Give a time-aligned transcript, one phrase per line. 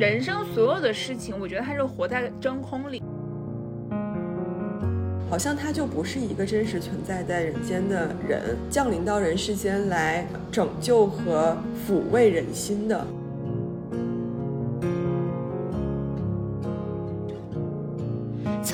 [0.00, 3.02] 人生所有的事情，我觉得他是活在真空里。
[5.28, 11.54] 好像他就不是一个真实存在在人间的人，降临到人世间来拯救和
[11.86, 13.06] 抚慰人心的。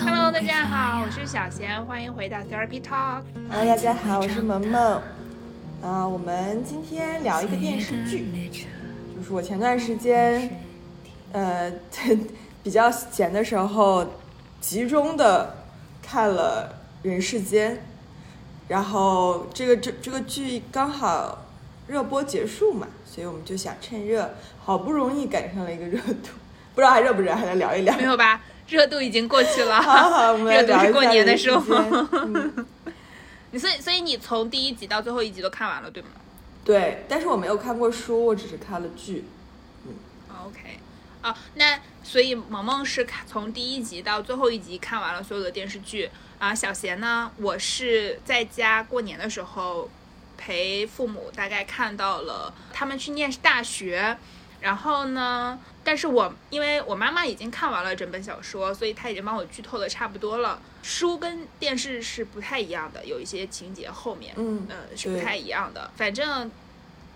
[0.01, 3.23] Hello，大家好，我是小贤，欢迎回到 Therapy Talk。
[3.51, 5.03] Hello，大家好，我是萌萌。
[5.83, 8.29] 啊，我们今天聊一个电视剧，
[9.17, 10.49] 就是我前段时间，
[11.33, 11.73] 呃，
[12.63, 14.07] 比较闲的时候，
[14.61, 15.55] 集中的。
[16.09, 16.73] 看了
[17.09, 17.73] 《人世间》，
[18.69, 21.45] 然后这个这这个剧刚好
[21.89, 24.31] 热播结束嘛，所以我们就想趁热，
[24.65, 26.31] 好不容易赶上了一个热度，
[26.77, 27.93] 不知道还热不热，还能聊一聊。
[27.97, 28.41] 没有吧？
[28.69, 29.75] 热度已经过去了。
[29.83, 31.61] 好好，我们 热度是过年的时候。
[33.51, 36.11] 你所以所以你从第一集到最后一集都看完了，对吗？
[36.65, 39.25] 对，但是我没有看过书，我只是看了剧。
[39.89, 39.95] 嗯
[40.47, 40.79] ，OK。
[41.27, 46.55] 啊，那所以萌萌是看从第一集到最后一集看完了所有的电视剧啊。
[46.55, 49.91] 小贤呢，我是在家过年的时候
[50.37, 54.17] 陪父母，大概看到了他们去念大学，
[54.61, 60.63] 然后呢，但是我因为我妈妈已经看完了整本小说，所以她已经帮我剧透的差不多了。
[60.85, 65.91] 书跟电视是不太一样的，有一些情节后面，嗯，呃，是不太一样的。
[65.97, 66.49] 反正。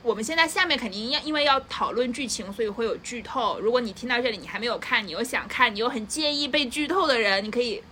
[0.02, 3.60] 我们现在下面肯定要，因为要讨论剧情，所以会有剧透。
[3.60, 7.82] 如果你听到这里，你还没有看，你又想看，你又很介意被剧透的人，你可以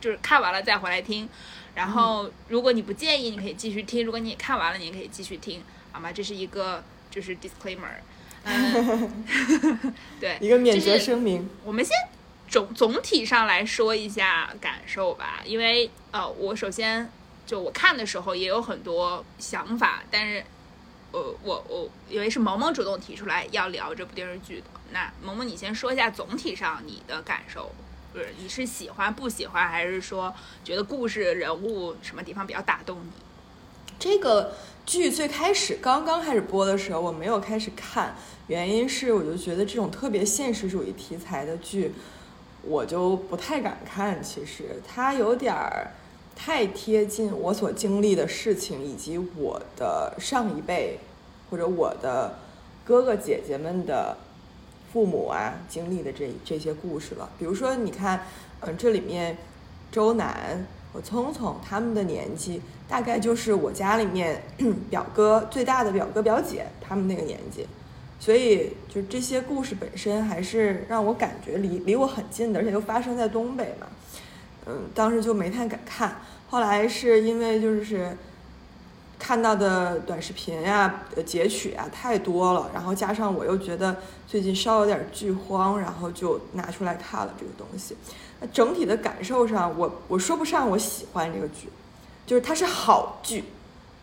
[0.00, 1.28] 就是看完了再回来听。
[1.74, 4.02] 然后，如果你不介意，你可以继续听。
[4.02, 6.10] 如果你看完了，你也可以继续听，好吗？
[6.10, 8.00] 这是一个就是 disclaimer，
[8.44, 9.24] 嗯，
[10.18, 11.48] 对，一个免责声明。
[11.64, 11.94] 我们先
[12.48, 17.10] 总总体上来说一下感受吧，因为呃，我首先
[17.46, 20.42] 就我看的时候也有很多想法，但是。
[21.10, 24.66] 呃，我我以为是萌萌主动提出来要聊这部电视剧的。
[24.90, 27.70] 那萌萌，你先说一下总体上你的感受，
[28.12, 33.10] 不是你是喜欢不喜欢，还是说觉得故事人物什么地方比较打动你？
[33.98, 34.52] 这个
[34.84, 38.14] 剧最开始刚刚开始播的时候，我没有开始看，
[38.46, 41.92] 原因是我就觉得这种特别现实主义题材的剧，
[42.62, 44.22] 我就不太敢看。
[44.22, 45.92] 其实它有点儿。
[46.40, 51.00] 太贴近我所经历的事情，以及我的上一辈
[51.50, 52.38] 或者我的
[52.84, 54.16] 哥哥姐姐们的
[54.92, 57.28] 父母啊经历的这这些故事了。
[57.40, 58.24] 比如说，你看，
[58.60, 59.36] 嗯，这里面
[59.90, 64.40] 周南和聪聪他们的年纪，大概就是我家里面
[64.88, 67.66] 表哥最大的表哥表姐他们那个年纪，
[68.20, 73.88] 所以就这些故事本身还是让我感觉离离我很近的，而且又发生在东北嘛。
[74.70, 76.20] 嗯，当时就没太敢看，
[76.50, 78.14] 后来是因为就是
[79.18, 83.96] 看到的短视频呀、截取啊太多了，然后加上我又觉得
[84.26, 87.96] 最近稍有点剧荒，然后就拿出来看了这个东西。
[88.40, 91.70] 那整体的感受上，我我说不上我喜欢这个剧，
[92.26, 93.44] 就是它是好剧，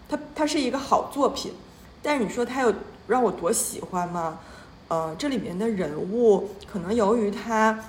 [0.10, 1.54] 它它是一个好作品，
[2.02, 2.74] 但是你说它有
[3.06, 4.40] 让我多喜欢吗？
[4.88, 7.80] 呃，这里面的人物可能由于它。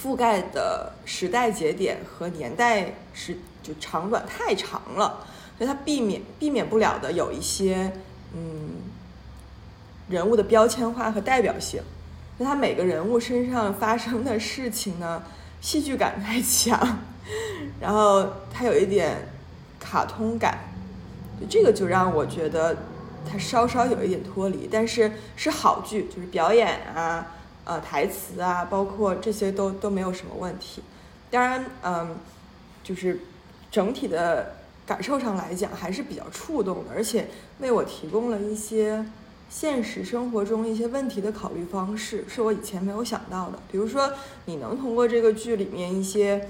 [0.00, 5.26] 覆盖的时代节点和年代是就长短太长了，
[5.56, 7.92] 所以它避免避免不了的有一些
[8.32, 8.76] 嗯
[10.08, 11.82] 人物的标签化和代表性。
[12.38, 15.20] 那他每个人物身上发生的事情呢，
[15.60, 17.00] 戏剧感太强，
[17.80, 19.16] 然后它有一点
[19.80, 20.56] 卡通感，
[21.50, 22.76] 这个就让我觉得
[23.28, 27.26] 它稍稍有一点脱离，但是是好剧，就是表演啊。
[27.68, 30.82] 呃，台词啊，包括这些都都没有什么问题。
[31.30, 32.16] 当然，嗯，
[32.82, 33.20] 就是
[33.70, 34.54] 整体的
[34.86, 37.28] 感受上来讲还是比较触动的，而且
[37.58, 39.04] 为我提供了一些
[39.50, 43.58] 现实生活中一些问题的考虑方式，是我以前没有想到的。
[43.70, 44.10] 比如说，
[44.46, 46.48] 你能通过这个剧里面一些，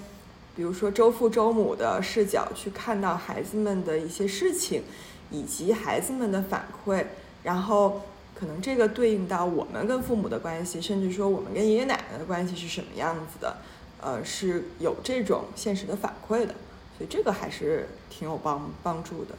[0.55, 4.85] 比如说周父周母的视角去看到孩子们的一些事情，
[5.33, 7.07] 以及孩子们的反馈，
[7.43, 8.03] 然后。
[8.39, 13.57] 可能这个对应到我们跟父母的关系，甚至说我们跟爷爷奶奶的关系是什么样子的，
[14.01, 16.55] 呃，是有这种现实的反馈的，
[16.97, 19.35] 所以这个还是挺有帮帮助的。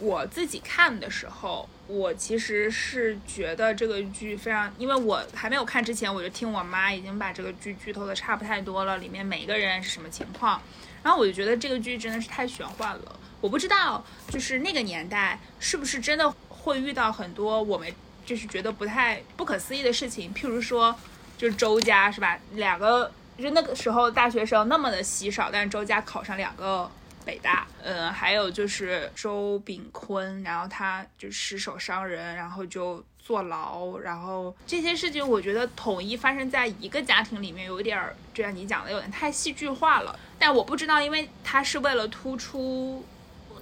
[0.00, 10.60] 我自己看的时候，我其实是觉得这个剧非常，因为我还没有看之前，我就听我妈已经把这个剧剧透的差不太多了，里面每一个人是什么情况，
[11.02, 13.18] 然后我就觉得这个剧真的是太玄幻了。
[13.40, 17.90] 我不知道，就是那个年代是不是真的会遇到很多我们。
[18.26, 20.94] 就是觉得不太不可思议的事情，譬如说，
[21.38, 22.38] 就是周家是吧？
[22.54, 26.90] 两个就那个时候大学生那么的稀少，但是周家考上两个
[27.24, 40.18] 北大，嗯，还有就是周炳坤，然后他就失手伤人，然后就坐牢，然后这些事情我觉得统一发生在一个家庭里面，有点儿就像你讲的有点太戏剧化了。
[40.38, 43.04] 但我不知道，因为他是为了突出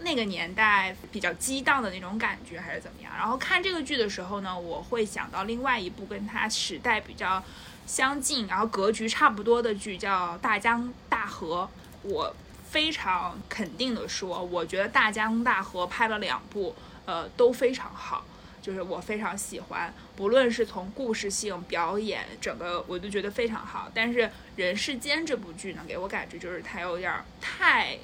[0.04, 3.12] 那个年代比较激荡的那种感觉，还是怎么样。
[3.16, 7.42] 然后看这个剧的时候呢，我会想到另外一部跟它时代比较
[7.86, 11.68] 相近，然后格局差不多的剧，叫《大江大河》。
[12.08, 12.36] 我
[12.68, 18.26] 非常肯定的说，我觉得《大江大河》拍了两部，呃，都非常好，
[18.60, 23.90] 就是我非常喜欢，不论是从故事性、表演，整个我都觉得非常好。
[23.94, 24.18] 但是
[24.56, 27.10] 《人世间》这部剧呢，给我感觉就是它有点
[27.40, 27.96] 太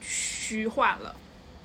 [0.00, 1.14] 虚幻了。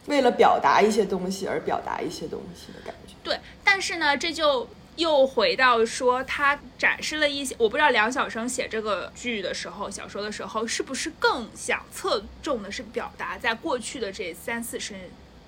[0.07, 3.13] 为了表达一些东西而表达一些东西的感觉。
[3.23, 4.67] 对，但是呢，这就
[4.97, 14.95] 又回到说，他展示了一些，我不知道梁晓声写这个剧的时候，小说的时候，是不是更想侧重的是表达，在过去的这三四十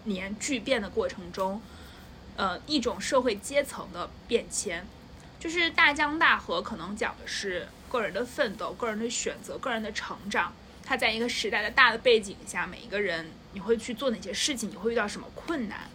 [0.06, 1.62] 年巨变的过程中，
[2.38, 4.88] 呃，一种社会阶层的变迁，
[5.40, 10.54] 就是大江大河可能讲的是个人的奋斗、个人的选择、个人的成长。
[10.84, 15.90] 他在一个时代的大的背景下，每一个人你会去做哪些事情，你会遇到什么困难？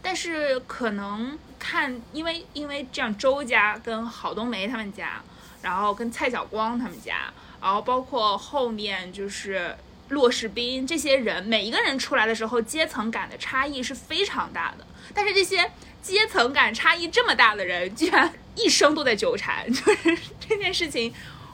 [0.00, 5.20] 但是可能看，因为因为这样，周家跟郝冬梅他们家，
[5.62, 9.76] 然后跟蔡晓光他们家，然后包括后面就是
[10.10, 14.86] 骆世斌这些人，每一个人出来的时候，阶层感的差异是非常大的。
[15.12, 15.70] 但是这些
[16.00, 21.12] 阶层感差异这么大的人，居然一生都在纠缠， 就是这件事情。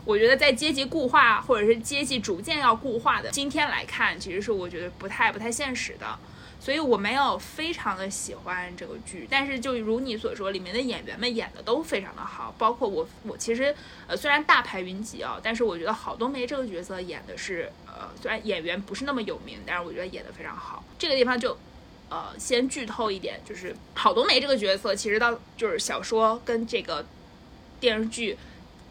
[0.08, 6.19] 我觉得在阶级固化或者是阶级逐渐要固化的今天来看，其实是我觉得不太不太现实的，
[6.58, 9.28] 所以我没有非常的喜欢这个剧。
[9.28, 13.75] 但是就如你所说，里面的演员们演的都非常的好，包括我我其实
[14.06, 20.82] 呃虽然大牌云集啊，但是我觉得郝冬梅这个角色演的是呃虽然演员不是那么有名，但是我觉得演的非常好。
[20.99, 21.54] 这个地方就
[22.08, 27.04] 呃先剧透一点，就是郝冬梅这个角色其实到就是小说跟这个
[27.78, 28.38] 电视剧。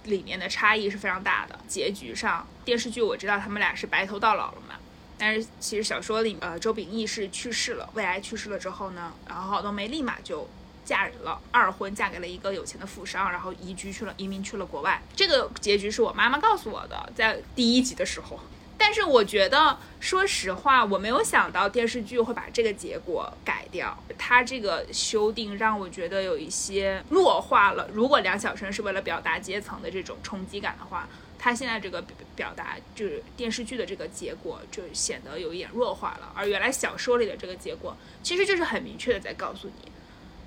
[0.08, 1.58] 里面的差异是非常大的。
[1.68, 4.76] 结局上，电视剧我知道他们俩是白头到老了嘛，
[5.18, 10.50] 但是其实小说里，呃，周秉义是去世了，胃癌去世了之后呢，然后郝冬梅立马就
[10.84, 15.02] 嫁人了，二婚嫁给了一个有钱的富商，然后移居去了，移民去了国外。
[15.16, 18.40] 这个结局是我妈妈告诉我的，在第一集的时候。
[18.78, 23.98] 但是我觉得，说实话，我没有想到电视剧会把这个结果改掉。
[24.18, 27.90] 它这个修订让我觉得有一些弱化了。
[27.92, 31.10] 如果梁晓声是为了表达阶层的这种冲击感的话，
[31.40, 32.04] 他现在这个
[32.36, 36.32] 表达就是电视剧的这个结果就显得有一点弱化了。
[36.36, 39.92] 而原来小说里的这个结果，其实就是很明确的在告诉你，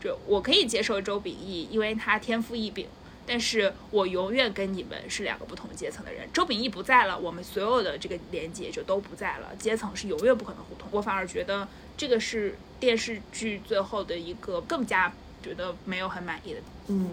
[0.03, 2.87] 就我可以接受周秉义，因为他天赋异禀。
[3.31, 6.29] 但是我永远跟你们是两个不同阶层的人。
[6.33, 10.89] 周秉义不在了，我们所有的这个连接就都不在了，阶层是永远不可能互通。
[10.91, 15.13] 我反而觉得这个是电视剧最后的一个更加
[15.45, 16.61] 觉得没有很满意的。
[16.89, 17.11] 嗯，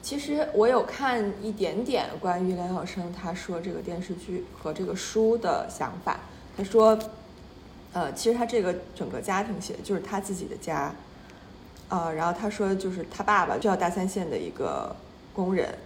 [0.00, 6.18] 其实我有看一点点关于梁晓声他说这个电视剧和这个书的想法。
[6.56, 6.98] 他说，
[7.92, 10.94] 呃，其实他这个整个家庭写的就是他自己的家，
[11.90, 14.96] 呃，然后他说就是他爸爸就叫大三线的一个。
[15.38, 15.78] 工人，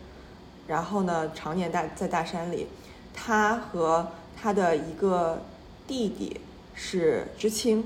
[0.67, 2.69] 然后呢，常年大在大山里，
[3.13, 5.43] 他和他的一个
[5.87, 6.41] 弟弟
[6.75, 7.85] 是知青，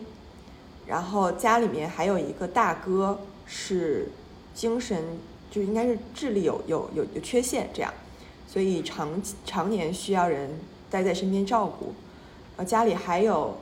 [0.87, 4.13] 然后家里面还有一个大哥是
[4.55, 5.19] 精神
[5.51, 7.93] 就应该是智力有有有有缺陷这样，
[8.47, 10.49] 所以常常年需要人
[10.89, 11.93] 待在身边照顾，
[12.59, 13.57] 呃，家里还有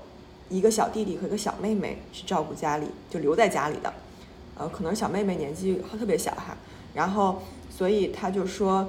[0.50, 3.90] 一个小弟弟和一个小妹妹是照顾家里就留在家里的，
[4.58, 6.54] 呃，可能小妹妹年纪特别小哈，
[6.92, 7.40] 然后。
[7.76, 8.88] 所以他就说，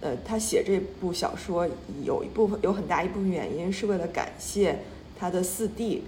[0.00, 1.68] 呃，他写这部小说
[2.02, 4.78] 有一部分有很大一部分原因是为了感谢
[5.18, 6.04] 他的四弟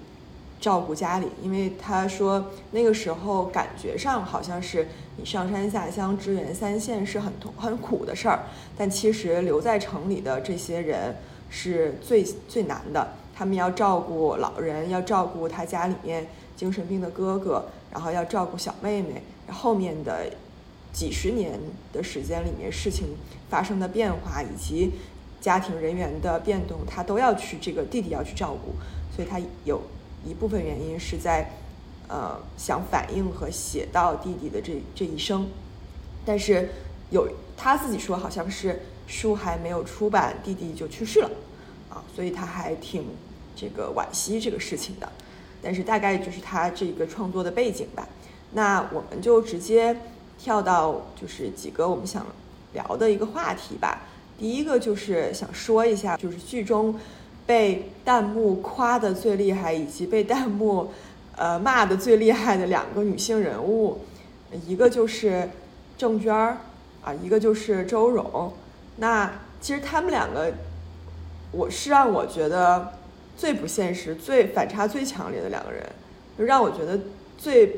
[0.59, 4.89] 照顾家里，因为他说那个时候感觉上好像是
[5.19, 11.17] 你上山下乡支援三线是很痛很苦的事儿，但其实留在城里的这些人
[11.51, 16.27] 是最最难的，他们要照顾老人，要照顾他家里面
[16.57, 20.25] 精神病的哥哥，然后要照顾小妹妹，后面的。
[20.95, 21.59] 几十年
[21.93, 23.09] 的时间里面，事情
[23.51, 24.93] 发生的变化以及
[25.41, 28.73] 家庭人员的变动，他都要去这个弟弟要去照顾，
[29.15, 29.83] 所以他有
[30.25, 31.51] 一部分原因是在
[32.07, 35.49] 呃想反映和写到弟弟的这这一生，
[36.25, 36.69] 但是
[37.11, 41.31] 有他自己说好像是书还没有出版，弟弟就去世了
[41.91, 43.05] 啊，所以他还挺
[43.57, 45.11] 这个惋惜这个事情的，
[45.61, 48.09] 但是大概就是他这个创作的背景吧。
[48.53, 49.97] 那我们就直接。
[50.39, 52.27] 跳到就是几个我们想
[52.73, 54.03] 聊的一个话题吧。
[54.39, 56.99] 第一个就是想说一下，就是剧中
[57.47, 60.93] 被弹幕夸的最厉害，以及被弹幕
[61.37, 64.01] 呃骂的最厉害的两个女性人物，
[64.67, 65.49] 一个就是
[65.97, 66.59] 郑娟儿
[67.03, 68.53] 啊，一个就是周蓉。
[68.97, 70.53] 那其实他们两个，
[71.53, 72.93] 我是让我觉得
[73.37, 75.85] 最不现实、最反差最强烈的两个人，
[76.37, 76.99] 就让我觉得
[77.39, 77.77] 最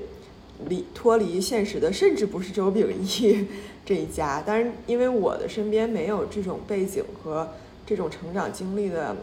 [0.69, 3.47] 离脱离现实的，甚至不是周秉义
[3.85, 4.43] 这一家。
[4.45, 7.49] 但是因为我的身边没有这种背景和
[7.87, 9.17] 这种成长经历的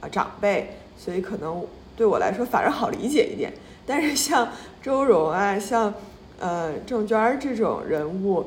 [0.00, 1.66] 啊长辈，所以可能
[1.96, 3.52] 对我来说反而好理解一点。
[3.86, 4.48] 但是像
[4.82, 5.92] 周蓉啊，像
[6.38, 8.46] 呃郑娟这种人物。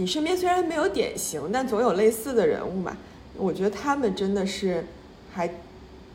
[0.00, 2.96] 你身边虽然没有典型，但总有类似的人物嘛。
[3.36, 4.84] 我觉得他们真的是
[5.32, 5.50] 还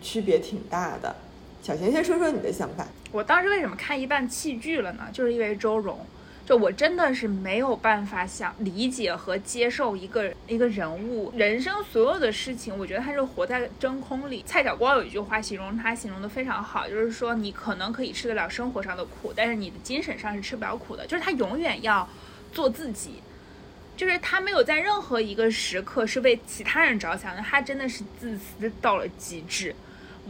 [0.01, 1.13] 区别挺大的。
[1.61, 2.87] 小贤，先说说你的想法。
[3.13, 5.03] 我当时为什么看一半弃剧了呢？
[5.13, 6.03] 就是因为周荣，
[6.47, 12.75] 就我真的是没有办法想理解和接受一个一个人物人生所有的事情。
[12.75, 14.43] 我觉得他是活在真空里。
[14.47, 21.05] 蔡晓光有一句话形容他形容的非常好，就是说你可能可以吃得了生活上的苦，但是你的精神上是吃不了苦的。
[21.05, 22.09] 就是他永远要
[22.51, 23.21] 做自己。
[23.95, 29.73] 就是他没有在任何一个时刻是为其他人着想的，他真的是自私到了极致。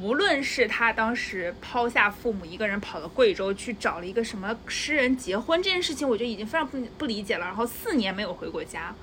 [0.01, 7.45] 无论是他当时抛下父母一个人跑到贵州去找了一个什么诗人结婚这件事情，我就已经非常不不理解了。
[7.45, 8.93] 然后四年没有回过家，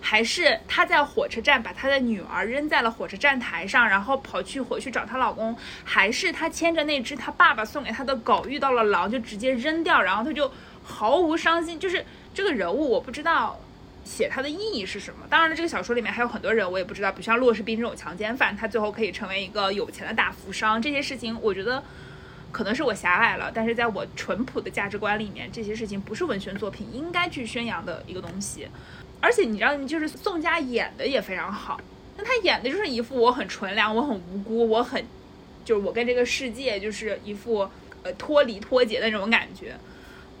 [0.00, 10.50] 还是他在火车站把他的女儿扔在了火车站台上，然后跑去回去找她老公，还是他牵着那只他爸爸送给他的狗遇到了狼就直接扔掉，然后他就
[10.82, 11.78] 毫无伤心。
[11.78, 13.60] 就是这个人物，我不知道。
[14.04, 15.26] 写它的意义是什么？
[15.30, 21.82] 当然了，这个小说里面还有很多人，我也不知道，比如像骆士斌这种强奸犯，他最后可以成为一个有钱的大富商，这些事情我觉得
[22.50, 28.68] 可能是我狭隘了，但是在我淳朴的价值观里面，这些事情不是文学作品应该去宣扬的一个东西。
[29.20, 31.80] 而且你知道，就是宋佳演的也非常好，
[32.16, 35.04] 那他演的就是一副我很纯良，我很无辜，我很
[35.64, 37.68] 就是我跟这个世界就是一副
[38.02, 39.76] 呃脱离脱节的那种感觉。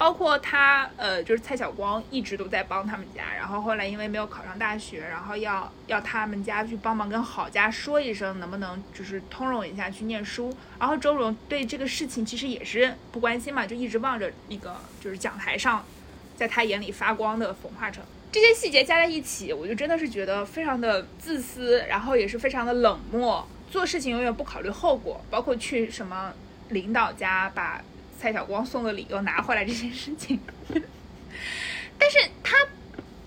[0.02, 10.52] 包括他，呃，就是蔡晓光一直都在帮他们家，然后后来因为没有考上大学，然后要要他们家去帮忙跟郝家说一声，能不能就是通融一下去念书。
[10.76, 15.84] 然后周蓉对这个事情其实也是不关心嘛，就一直望着那个就是讲台上，
[16.34, 18.02] 在他眼里发光的冯化成。
[18.32, 26.32] 这些细节加在一起，我就真的是觉得非常的自私，然后也是非常的冷漠，做事情永远不考虑后果，包括去什么
[26.70, 27.80] 领导家把。
[28.22, 30.38] 蔡晓光送的礼又拿回来这件事情，
[31.98, 32.56] 但是他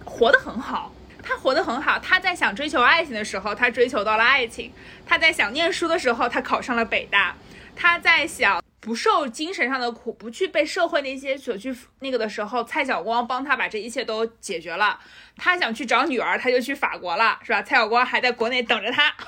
[0.06, 0.90] 活得很好，
[1.22, 2.00] 他活得很好。
[2.00, 4.72] 他在想追求爱情的时候，他追求到了爱情；
[5.06, 7.36] 他在想念书的时候，他考上了北大；
[7.76, 14.98] 他在想不受精神上的苦，不去被社会那些所去那个的时候，蔡晓光帮他把这一切都解决了。
[15.36, 17.62] 他想去找女儿，他就去法国了，是吧？
[17.62, 19.04] 蔡晓光还在国内等着他。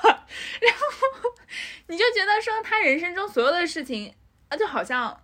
[0.61, 1.29] 然后
[1.87, 4.13] 你就觉得说，他人生中所有的事情
[4.47, 5.19] 啊，就好像。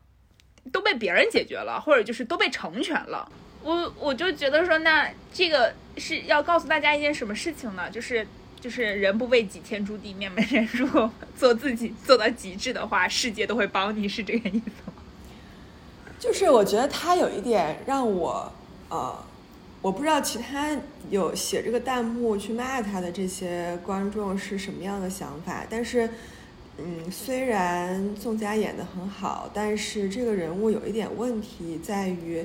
[0.72, 3.30] 都被别人解决了，或者就是都被成全了。
[3.62, 7.90] 我我就觉得说，那这个是要告诉大家一件什么事情呢？
[7.90, 8.26] 就是
[8.60, 10.28] 就是人不为己，天诛地灭。
[10.30, 14.94] 每 人如果做自己做到极致的话，世界都会帮你，是这个意思吗？
[16.20, 18.52] 就是我觉得他有一点让我
[18.90, 19.26] 呃，
[19.82, 20.76] 我不知道其他
[21.10, 26.10] 有写这个弹幕去骂他的这些观众是什么样的想法，但是。
[26.80, 32.44] 嗯，虽然宋佳演的很好，但是这个人物有一点问题在于，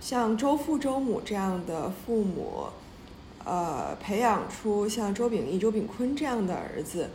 [0.00, 2.68] 像周父周母这样的父母，
[3.44, 7.10] 呃，培养出像周秉义、周秉坤这样的儿子，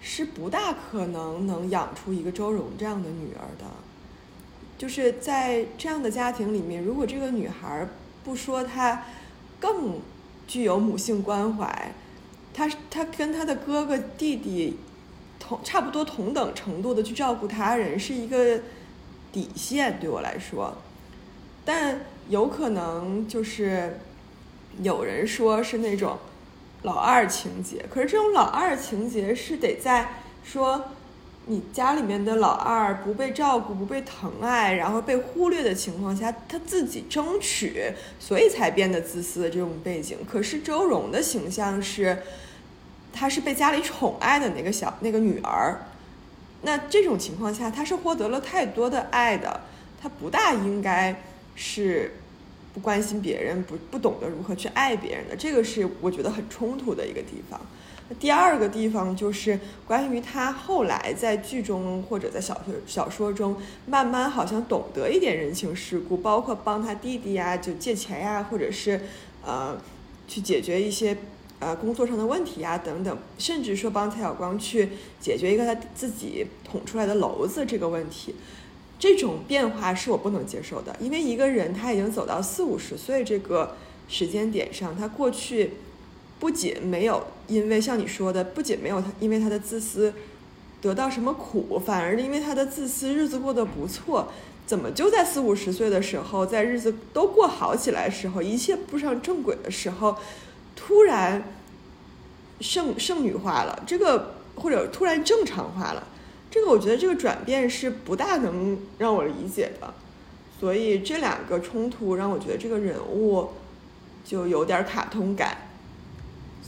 [0.00, 3.64] 是不大可能能养出一个周蓉这样的女儿的。
[4.78, 7.88] 就是在这样的家庭里面，如果这个女孩
[8.22, 9.02] 不说她
[9.58, 10.00] 更
[10.46, 11.92] 具有母性关怀，
[12.52, 14.78] 她她跟她的哥哥弟弟。
[15.46, 18.58] 同差不多同等程度的去照顾他人是一个
[19.30, 20.74] 底线，对我来说，
[21.66, 23.98] 但有可能就是
[24.80, 26.16] 有人说是那种
[26.82, 30.82] 老二情节，可是这种老二情节是得在说
[31.44, 40.16] 你家里面的老二不被照顾、不被疼爱，然后被忽略的情况下，他自己争取，所以才变得自私的这种背景。
[40.26, 42.16] 可是周蓉的形象是。
[43.14, 45.78] 她是被家里宠爱的那个小那个女儿，
[46.62, 49.60] 那这种情况下，她是获得了太多的爱的，
[50.02, 51.14] 她不大应该
[51.54, 52.12] 是
[52.74, 55.36] 不关心别人、不不懂得如何去爱别人的。
[55.36, 57.60] 这个是我觉得很冲突的一个地方。
[58.18, 63.56] 第二个地方就是关于他后来在剧中或者在小说小说中，
[63.86, 69.00] 慢慢好像懂得一点人情世故，包括帮他弟弟呀就借钱呀，或者是
[69.46, 69.78] 呃
[70.26, 71.16] 去解决一些。
[71.64, 78.34] 呃工作上的问题呀等等，甚至说帮蔡晓光去解决一个他自己捅出来的篓子这个问题，
[78.98, 83.76] 这种变化是我不能接受的，因为一个人他已经走到四五十岁这个
[84.08, 85.70] 时间点上，他过去
[86.38, 90.12] 不仅没有因为像你说的，不仅没有他因为他的自私
[90.82, 94.28] 得到什么苦，反而因为他的自私日子过得不错。
[94.66, 100.16] 怎么就在四五十岁的时候，在日子都过好起来的时候，一切步上正轨的时候，
[100.74, 101.42] 突然
[102.60, 103.82] 剩剩女化了？
[103.86, 106.06] 这个或者突然正常化了？
[106.50, 109.94] 这个我觉得这个转变是不大能让我理解的。
[110.60, 113.50] 所以这两个冲突让我觉得这个人物
[114.24, 115.56] 就有点卡通感。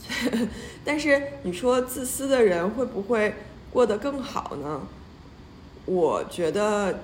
[0.85, 3.33] 但是你说自私的人会不会
[3.71, 4.81] 过得更好呢？
[5.85, 7.03] 我觉得。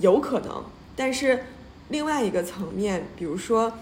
[0.00, 0.64] 有可能，
[0.96, 1.44] 但是
[1.88, 3.72] 另外一个层面，比如说，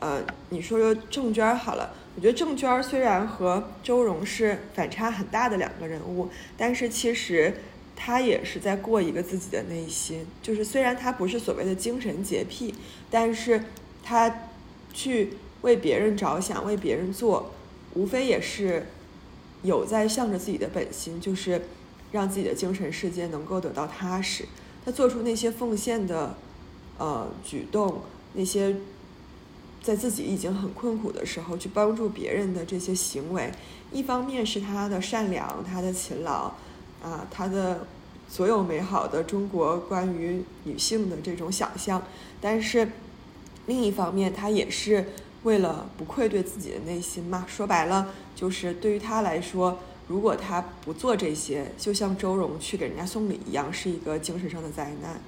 [0.00, 7.54] 呃，你说说郑娟好了，我觉得郑娟虽然和周蓉是反差很大的两个人物，但是其实
[7.96, 12.74] 她也是在过一个自己的内心，就是虽然她不是所谓的精神洁癖，
[13.10, 13.64] 但是
[14.02, 14.32] 她
[14.92, 17.50] 去为别人着想，为别人做，
[17.94, 18.86] 无非也是
[19.62, 21.62] 有在向着自己的本心，就是
[22.12, 24.44] 让自己的精神世界能够得到踏实。
[24.84, 26.36] 她做出那些奉献的，
[26.98, 28.02] 呃，举动，
[28.34, 28.76] 那些
[29.88, 33.50] 在自己已经很困苦的时候去帮助别人的这些行为，
[33.90, 36.52] 一方面是他的善良，他的勤劳，
[37.02, 37.86] 啊，他的
[38.28, 42.02] 所有美好的中国关于女性的这种想象，
[42.38, 42.86] 但是
[43.64, 45.06] 另一方面，他也是
[45.44, 47.46] 为了不愧对自己的内心嘛。
[47.48, 49.78] 说白了，就是对于他来说。
[50.06, 55.18] 如果他不做这些，就像周蓉去给人家送礼一样，是一个精神上的灾难。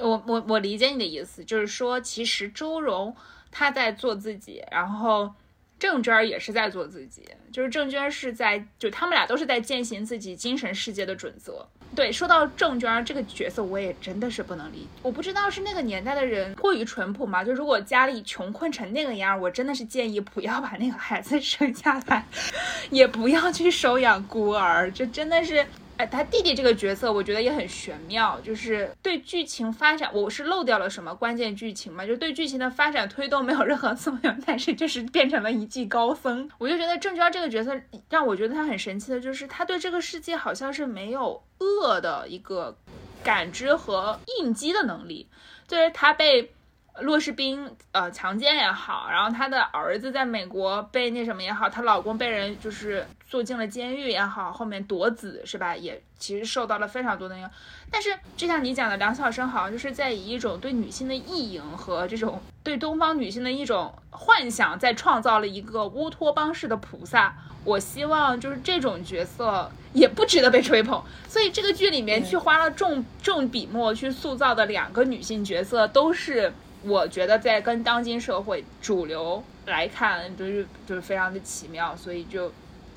[0.00, 3.12] 我我我理解你的意思，就是说，其实周蓉
[3.50, 5.32] 他在做自己，然后
[5.78, 11.66] 郑娟也是在做自己，就是郑娟是在，就他们俩都是在践行自己精神世界的准则。
[11.96, 14.86] 对，说到郑娟这个角色，我也真的是不能理解。
[15.02, 17.42] 我不知道是那个年代的人过于淳朴吗？
[17.42, 22.24] 就如果家里穷困成那个样，我真的是建议不要把那个孩子生下来，
[22.90, 24.90] 也不要去收养孤儿。
[24.92, 25.66] 这真的是。
[26.06, 32.06] 他弟弟这个角色，我觉得也很玄妙，就是对剧情发展，我是漏掉了什么关键剧情吗？
[32.06, 36.50] 就对剧情的发展推动没有任何作用， 但是就是变成了一记高僧。
[36.58, 42.76] 我就觉得郑娟这个角色让我觉得他很神奇的，就是他对这个世界好像是没有恶的一个
[43.22, 45.28] 感知和应激的能力，
[45.66, 46.52] 就是他被。
[46.98, 55.74] 骆士斌呃强奸也好，然后她的儿子在美国被那什么也好，她老公被人就是坐进了监狱也好，后面夺子是吧？
[55.74, 57.50] 也其实受到了非常多的那个。
[57.90, 67.34] 但是就像你讲的，梁晓声好像就是在以一种对女性的意淫和这种对东方女性的一种幻想，在创造了一个乌托邦式的菩萨。
[67.64, 76.52] 我希望就是这种角色也不值得被吹捧，所以这个剧里面去花了重重笔墨去塑造的两个女性角色都是。
[76.82, 82.50] 我觉得在跟当今社会主流来看，就是就是非常的奇妙，所以就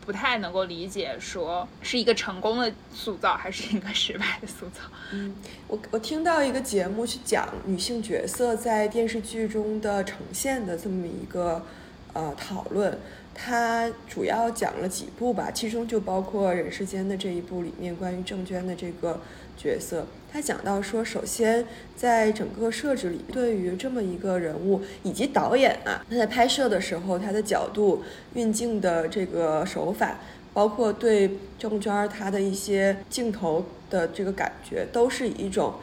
[0.05, 4.81] 不太能够理解，说是一个成功的塑造还是一个失败的塑造。
[5.11, 5.35] 嗯，
[5.67, 11.65] 我我听到一个节目去讲女性角色在电视剧中的呈现的这么一个
[12.13, 12.97] 呃讨论，
[13.35, 19.19] 它主要讲了几部吧，其中就包括《人世间》的这一部里面关于郑娟的这个
[19.57, 20.05] 角色。
[20.31, 21.63] 他讲到说，首先
[21.95, 30.17] 在整个设置里，对于这么一个人物，以及导演啊，他在拍摄的时候，他的角度、运镜的这个手法，
[30.51, 35.75] 包括对郑娟儿她的一些镜头的这个感觉，都是以一种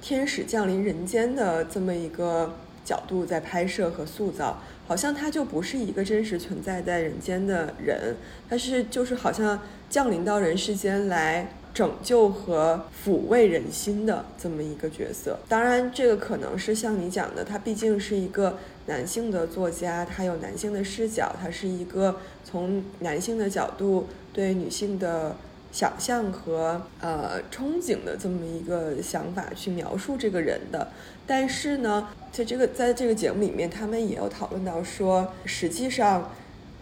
[0.00, 8.14] 天使降临人间的这么一个角度在拍摄和塑造，好像他就不是一个真实存在在人间的人，
[8.48, 9.60] 他是就是好像
[9.90, 11.48] 降临到人世间来。
[11.76, 25.36] 拯救和抚慰人心的这么一个角色，当然，这个可能是像你讲的，他毕竟是一个男性的作家，他有男性的视角，他是一个从男性的角度对女性的
[25.70, 30.88] 想象和呃憧憬的这么一个想法去描述这个人的。
[31.26, 36.32] 但是呢，在这个在这个节目里面，他们也有讨论到说，实际上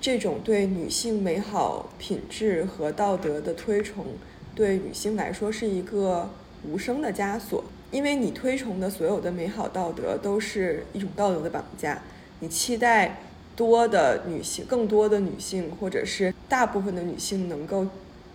[0.00, 4.06] 这种对女性美好品质和道德的推崇。
[4.54, 6.30] 对女性来说是一个
[6.66, 12.02] 无声的枷锁，因为你推崇的所有的美好道德都是一种道德的绑架。
[12.40, 13.18] 你期待
[13.56, 17.86] 多的女性，更多的女性，或者是大部分的女性能够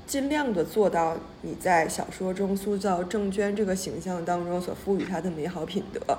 [0.06, 6.18] 尽量的做到你在小说中塑造郑娟这个形象当中所赋予她的美好品德。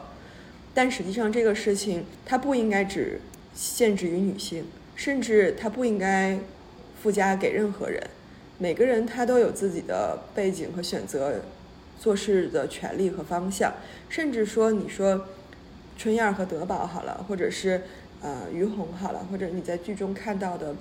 [0.73, 3.21] 但实际上这个事情它不应该只
[3.55, 4.65] 限制于女性。
[4.97, 6.39] 甚至它不应该
[7.01, 8.07] 附加给任何人。
[8.63, 11.41] 每个人他都有自己的背景和选择
[11.99, 13.73] 做事的权利和方向，
[14.11, 15.27] 甚至说你说
[15.97, 17.81] 春燕和德宝好了，或者是
[18.21, 20.75] 呃于红好了，或者你在剧中看到的，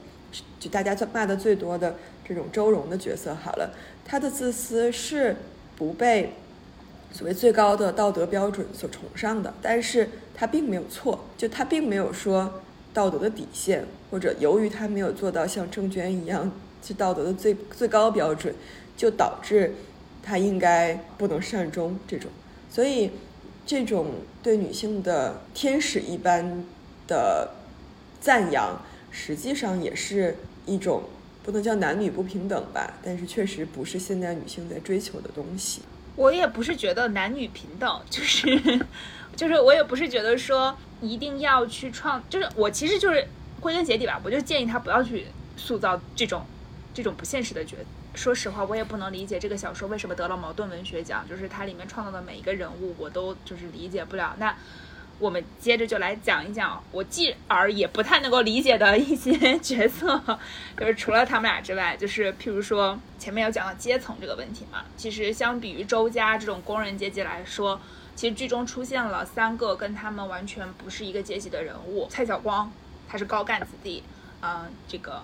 [0.59, 1.95] 就大家骂的最多的
[2.27, 5.37] 这种周蓉的角色好了，他的自私是
[5.77, 6.33] 不被
[7.13, 12.61] 所谓最高的道德标准所崇尚的，但是他并没有错，就他并没有说
[12.93, 16.51] 道德的底线，或者由于他没有做到像郑娟一样。
[16.81, 18.53] 是道德的最最高标准，
[18.97, 19.73] 就导致
[20.23, 22.29] 他应该不能善终这种，
[22.69, 23.11] 所以
[23.65, 24.07] 这种
[24.41, 26.63] 对女性的天使一般
[27.07, 27.51] 的
[28.19, 31.03] 赞扬，实际上也是一种
[31.43, 35.81] 不能叫男女不平等吧，但是确实不是现代女性在追求的东西。
[36.15, 38.59] 我也不是觉得男女平等，就是
[39.35, 43.25] 就是我也不是觉得说一定要去创，就是我其实就是
[43.61, 46.43] 归根结底吧，我就建议他不要去塑造这种。
[46.99, 47.77] 这种不现实的角，
[48.13, 51.25] 说实话，我也不能理解这个小说为什么得了茅盾文学奖。
[51.29, 54.35] 就是它里面创造的每一个人物，我都就是理解不了。
[54.38, 54.53] 那
[55.17, 60.21] 我们接着就来讲一讲我继而也不太能够理解的一些角色，
[60.77, 64.83] 就是除了他们俩之外，就是譬如说前面有讲到阶层这个问题嘛。
[64.97, 67.79] 其实相比于周家这种工人阶级来说，
[68.13, 72.09] 其实剧中出现了三个跟他们完全不是一个阶级的人物。
[72.09, 72.69] 蔡晓光，
[73.07, 74.03] 他是高干子弟，
[74.41, 75.23] 嗯，这个。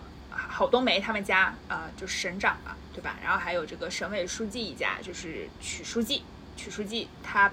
[0.57, 3.17] 郝冬梅他们家，呃，就是省长嘛，对吧？
[3.21, 6.23] 然后还有这个省委书记一家，就是曲书记。
[6.55, 7.51] 曲书记她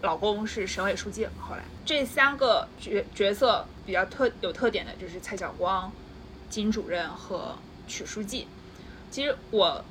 [0.00, 1.26] 老公是省委书记。
[1.38, 5.92] 后来这三个角角色比较特有特点的，就是蔡晓光、
[6.48, 7.54] 金主任和
[7.86, 8.48] 曲书记。
[9.10, 9.84] 其实我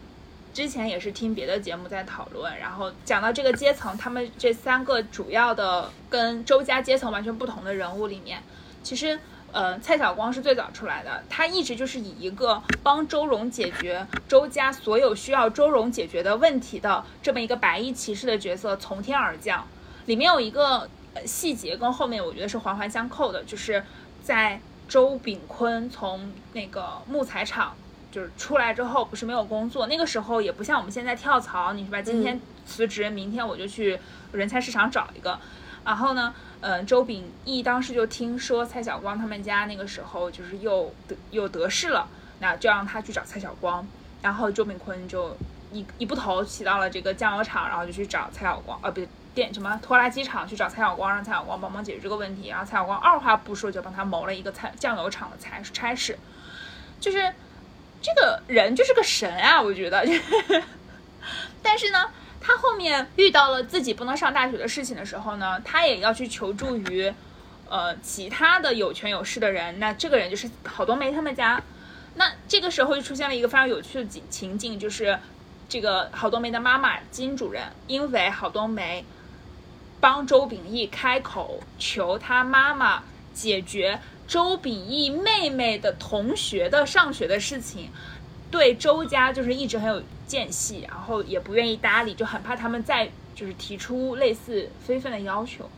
[0.51, 8.41] 之前也是听别的节目在讨论，然后讲到这个阶层，他们这三个主要的跟周家阶层完全不同的人物里面，
[8.81, 9.19] 其实。
[9.57, 19.65] 呃，蔡晓光是最早出来的，他一直就是以一个帮周荣解决周家所有需要周荣解决的问题的这么一个白衣骑士的角色从天而降。
[20.05, 20.87] 里面有一个
[21.25, 23.83] 细节跟后面我觉得是环环相扣的，就是
[24.21, 27.75] 在周炳坤从那个木材厂
[28.11, 31.99] 就是出来之后，不是没有工作，那个时候也不像我们现在跳槽，你是吧？
[31.99, 33.97] 今天辞职，明天我就去
[34.33, 35.39] 人才市场找一个，
[35.83, 36.31] 然后呢？
[36.59, 42.07] 嗯，周秉义当时就听说蔡晓光他们家那个时候就是又得又得势了，
[42.39, 43.87] 那就让他去找蔡晓光，
[44.23, 45.37] 然后周炳坤就
[45.71, 56.17] 一一步头骑到了这个酱油厂，然后就去找蔡晓光，呃，不对，电什么拖拉机厂去找蔡晓光，让蔡晓光帮忙解决这个问题，然后蔡晓光二话不说就帮他谋了一个菜酱油厂的差差事，
[56.99, 57.33] 就是
[58.01, 60.03] 这个人就是个神啊，我觉得，
[61.61, 62.09] 但是呢。
[62.47, 67.13] 他后面遇到了自己不能上大学的事情的时候呢，他也要去求助于，
[67.67, 69.77] 呃，其他的有权有势的人。
[69.79, 71.61] 那这个人就是郝冬梅他们家。
[72.15, 75.19] 那这个时候就出现了一个非常有趣的景情境，就是
[75.67, 79.03] 这个郝冬梅的妈妈金主任，因为郝冬梅
[79.99, 87.91] 帮周秉义开口求他妈妈解决周秉义妹妹的同学的上学的事情，
[88.51, 90.01] 对周家就是一直很有。
[90.27, 95.69] 间隙，然后也不愿意搭理，就很怕他们再就是提出类似非分的要求。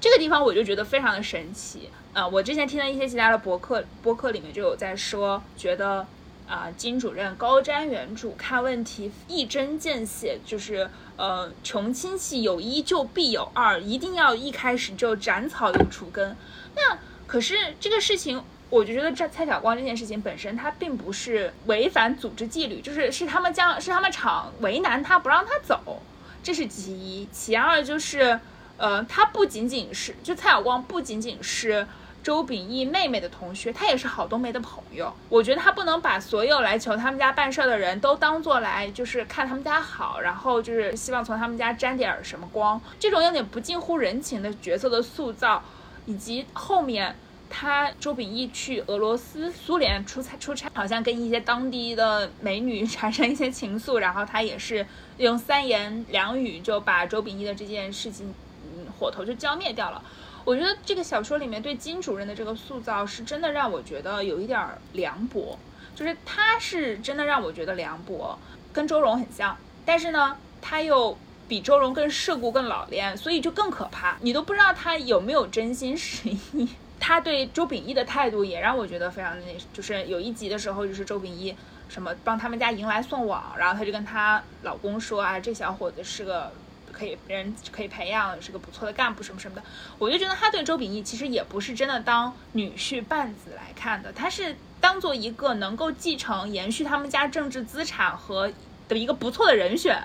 [0.00, 1.90] 这个地方我就觉得非常的神奇。
[2.14, 6.06] 呃，我之前听了一些其他的博客，博客里面就有在说，觉得
[6.48, 10.88] 啊，金主任高瞻远瞩，看问题一针见血，就是
[11.18, 16.34] 呃，穷亲戚有一就必有二，一定要一开始就斩草除根。
[16.74, 18.42] 那可是这个事情。
[18.70, 26.02] 我就觉得这蔡晓光这件事情本身，他并不是违反组织纪律，就是是他们将是他们厂为难他不让他走，
[26.42, 27.26] 这是其一。
[27.32, 28.38] 其二就是，
[28.76, 31.86] 呃，他不仅仅是就蔡晓光不仅仅是
[32.22, 35.10] 周秉义妹妹的同学，他也是郝冬梅的朋友。
[35.30, 45.62] 我觉得他不能把所有来求他们家办事的人都当做来就是看他们家好，然后就是希望从他们家沾点什么光，这种有点不近乎人情的角色的塑造，
[46.04, 47.16] 以及后面。
[47.50, 58.32] 他周秉义去俄罗斯、苏联出差出差，好像跟一些当地的美女产生一些情愫，然后他也是用三言两语就把周秉义的这件事情，
[58.62, 60.02] 嗯，火头就浇灭掉了。
[60.44, 65.58] 我觉得这个小说里面对金主任的这个塑造是真的让我觉得有一点凉薄，
[65.94, 68.38] 就是他是真的让我觉得凉薄，
[68.72, 76.68] 跟周蓉很像，但是呢，他又比周蓉更世故、更老练，所以就更可怕，你都不知道他有没有真心实意。
[77.00, 81.54] 他对周秉义的态度也让我觉得非常的那，就是有一集的时候，就是周秉义
[81.88, 86.52] 什么帮他们家迎来送往，然后他就跟他老公说啊，这小伙子是个
[86.92, 89.62] 可以人可以培养，是个不错的干部什么什么的。
[89.98, 98.52] 我就觉得他对周秉义其实也不是真的当女婿半子来看的，他是当做一个能够继承延续他们家政治资产和
[98.88, 99.96] 的一个不错的人选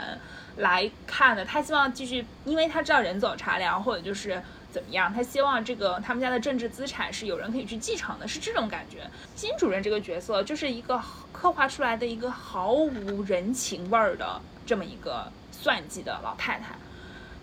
[0.58, 1.44] 来看的。
[1.44, 4.42] 他希望继续，因为他知道人走茶凉，或者就是
[4.74, 9.08] 怎么样，他希望这个他们家的政治资产是有人可以去继承的，是这种感觉。
[9.36, 11.00] 金主任这个角色就是一个
[11.32, 16.76] 刻画出来的一个毫无人情味儿的这么一个算计的老太太。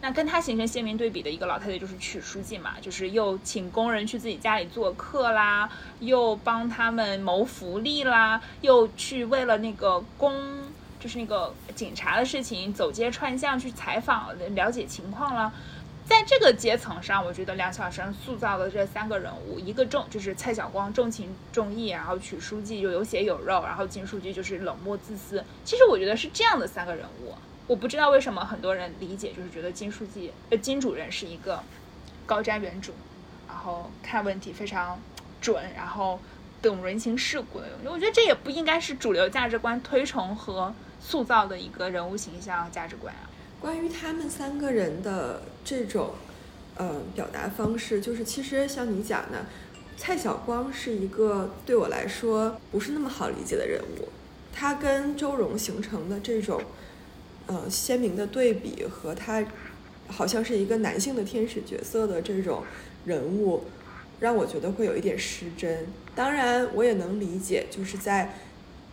[0.03, 10.35] 那跟她形成鲜明对比的一个老太太就是曲书记嘛，就是又请工人去自己家里做客啦，又帮他们谋福利啦，又去为了那个公，
[10.99, 15.53] 就是那个警察的事情走街串巷去采访了解情况啦。
[16.11, 25.44] 在这个阶层上，我觉得梁晓声塑造的这三个人物，一个重就是蔡晓光重情重义，然后曲书记就有血有肉，然后金书记就是冷漠自私。
[25.64, 27.33] 其实我觉得是这样的三个人物。
[27.68, 31.62] 我不知道为什么很多人理解就是觉得金书记呃金主任是一个
[32.27, 32.90] 高瞻远瞩，
[33.46, 35.01] 然后看问题非常
[35.40, 36.18] 准，然后
[36.61, 37.68] 懂人情世故的。
[37.85, 43.30] 我觉得这也不应该是主流价值观推崇和塑造的一个人物形象价值观啊。
[43.61, 46.12] 关于他们三个人的这种，
[46.77, 49.44] 呃，表达方式，就是其实像你讲的，
[49.99, 54.09] 蔡晓光是一个对我来说不是那么好理解的人物，
[54.51, 56.62] 他跟周荣形成的这种，
[57.46, 59.44] 呃，鲜明的对比和他
[60.09, 62.64] 好像是一个男性的天使角色的这种
[63.05, 63.64] 人物，
[64.20, 65.87] 让我觉得会有一点失真。
[66.14, 68.35] 当然，我也能理解，就是在。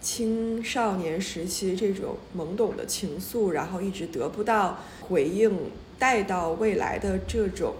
[0.08, 7.76] 青少年时期这种懵懂的情愫，然后一直得不到回应，带到未来的这种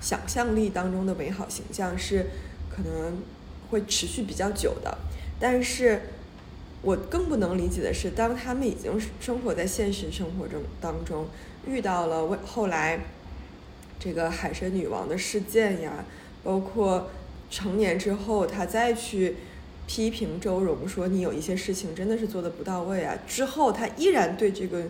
[0.00, 2.26] 想象力当中的美好形象是
[2.70, 3.20] 可能
[3.68, 4.96] 会持续比较久的。
[5.40, 6.02] 但是
[6.82, 11.26] 我更不能理解的是，当他们已经生活在现实生活中当中，
[11.66, 13.00] 遇到了为后来
[13.98, 16.04] 这个海神女王的事件呀，
[16.44, 17.10] 包括
[17.50, 19.34] 成年之后他再去。
[19.86, 24.82] 批评周蓉说：“你有一些事情真的是做的不到位啊。”之后，他依然对这个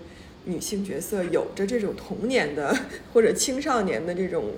[0.45, 2.75] 女性角色有着这种童年的
[3.13, 4.53] 或者青少年的这种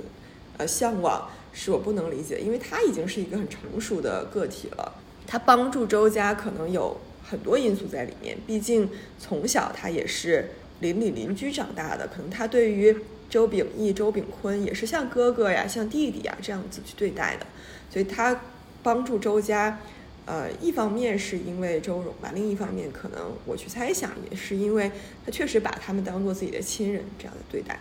[0.57, 4.95] 呃向往，是我不能理解，因为他已经是一个很成熟的个体了。
[5.27, 12.97] 他帮助周家可能有很多因素在里面，毕竟从小他也是邻里邻居长大的，可能他对于
[13.29, 17.47] 周秉义、周秉坤也是像哥哥呀、像弟弟呀这样子去对待的，
[17.91, 18.41] 所以他
[18.85, 19.81] 帮助周家。
[20.31, 24.93] 呃，一方面是因为周荣吧，另一方面可能我去猜想，也是因为
[25.25, 27.81] 他确实把他们当做自己的亲人这样的对待。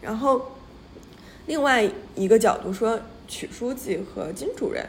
[0.00, 0.56] 然后，
[1.44, 4.82] 另外一个角度说，曲书记和金主任，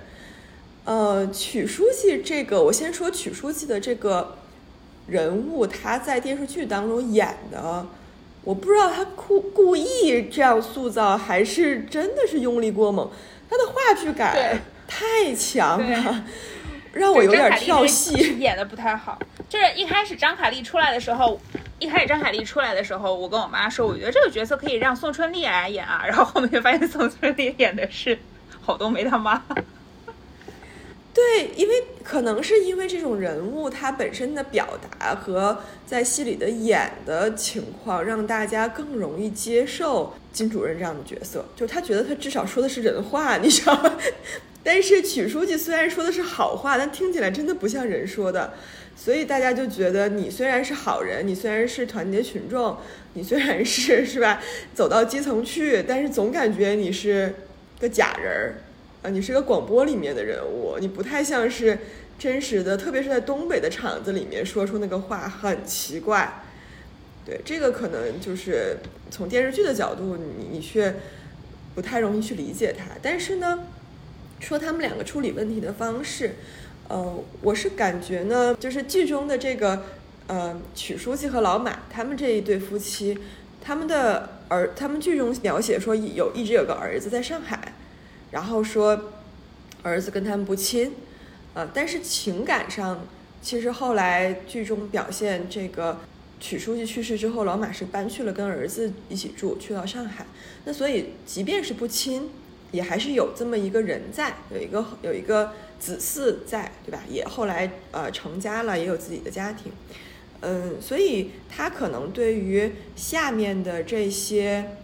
[0.86, 4.38] 呃，曲书记这个，我先说曲书记的这个
[5.08, 7.86] 人物，他在电视剧当中演的，
[8.46, 13.12] 我不知道他故故意这样塑造，还是真的是用力过猛，
[13.50, 16.24] 他的话剧感太强了。
[16.96, 19.20] 让我有点跳戏，演的不太好。
[19.50, 21.40] 就是一开始张凯丽出来的时候，
[21.78, 26.04] 一开始张凯丽出来的时候，我跟我妈说，我觉得这个角色可以让宋春丽来演啊。
[26.08, 28.18] 然后后面发现宋春丽演的是
[28.66, 29.44] 郝冬梅他妈。
[31.26, 41.44] 对，因为可能是因为这种人物他本身的表达和在戏里的演的情况，让大家更容易接受金主任这样的角色。
[41.56, 43.98] 就他觉得他至少说的是人话，你知道吗？
[44.64, 48.54] 但是曲书记虽然说的是好话，但听起来真的不像人说的，
[48.96, 52.78] 所以大家就觉得你虽然是好人，你虽然是团结群众，
[53.14, 54.40] 你虽然是是吧，
[54.76, 57.34] 走到基层去，但是总感觉你是
[57.80, 58.56] 个假人儿
[59.06, 61.78] 啊，你是个广播里面的人物，你不太像是
[62.18, 66.42] 真实的，特别是在东北的场子里面说出那个话很奇怪。
[67.24, 68.78] 对，这个可能就是
[69.12, 70.96] 从电视剧的角度，你你却
[71.76, 73.66] 不太容易去理解他，但是呢。
[74.38, 76.36] 说他们两个处理问题的方式，
[76.90, 79.82] 呃，我是感觉呢，就是剧中的这个，
[80.28, 83.18] 呃，曲书记和老马他们这一对夫妻，
[83.62, 87.74] 他们的儿，他们剧中描写说有一直有个儿子在上海，
[88.36, 89.14] 然后说
[89.82, 90.92] 儿子跟他们不亲，
[91.54, 93.08] 呃，但是情感上，
[93.42, 96.00] 其实后来剧中表现这个
[96.42, 100.26] 曲书记去世之后，老马是搬去了跟儿子一起住，去到上海，
[100.66, 102.30] 那所以即便是不亲。
[102.72, 107.00] 也还是有这么一个人在，有一个有一个子嗣在，对吧？
[107.10, 109.72] 也后来呃成家了，也有自己的家庭，
[110.42, 114.78] 嗯，所以他可能对于下面的这些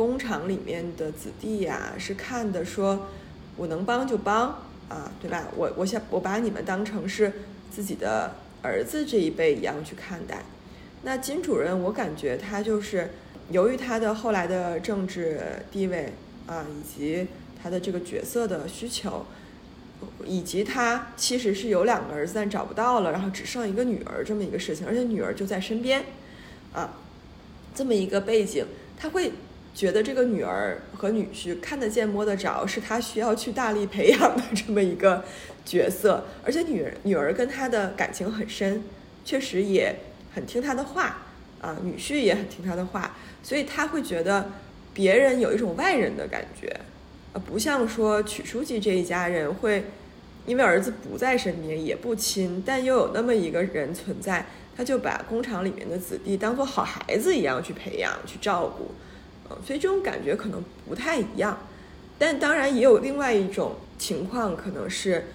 [0.00, 3.08] 工厂里面的子弟呀，是看的说，
[3.58, 4.48] 我能帮就帮
[4.88, 5.46] 啊，对吧？
[5.54, 7.30] 我我想我把你们当成是
[7.70, 10.42] 自己的儿子这一辈一样去看待，
[11.02, 13.10] 那金主任，我感觉他就是
[13.50, 15.38] 由于他的后来的政治
[15.70, 16.14] 地位
[16.46, 17.26] 啊，以及
[17.62, 19.26] 他的这个角色的需求，
[20.24, 26.02] 以及他其实是有两个儿子但找不到了，然后只剩一个女儿这么一个事情，而且女儿就在身边，
[26.72, 26.96] 啊，
[27.74, 28.64] 这么一个背景，
[28.96, 29.30] 他会
[29.74, 35.24] 觉得这个女儿和女婿看得见摸得着，是他需要去大力培养的这么一个
[35.64, 38.82] 角色， 而且女儿女儿跟他的感情很深，
[39.24, 39.94] 确实也
[40.34, 41.22] 很听他的话，
[41.60, 44.50] 啊，女婿也很听他的话，所以他会觉得
[44.92, 46.68] 别人有一种外人的感觉。
[47.32, 49.84] 呃，不像说曲书记这一家人会，
[50.46, 54.44] 因为儿子不在身边，也不亲，但又有那么一个人存在，
[54.76, 58.88] 他就把工厂里面的子弟当做好孩子一样去培养、去照顾，
[59.50, 61.58] 嗯，所以这种感觉可能不太一样。
[62.18, 65.26] 但当然也有另外一种情况，可能是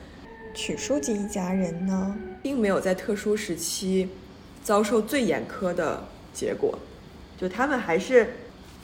[0.54, 4.10] 曲书记一家人呢，并没有在特殊时期
[4.64, 6.78] 遭受最严苛的结果，
[7.38, 8.34] 就他们还是。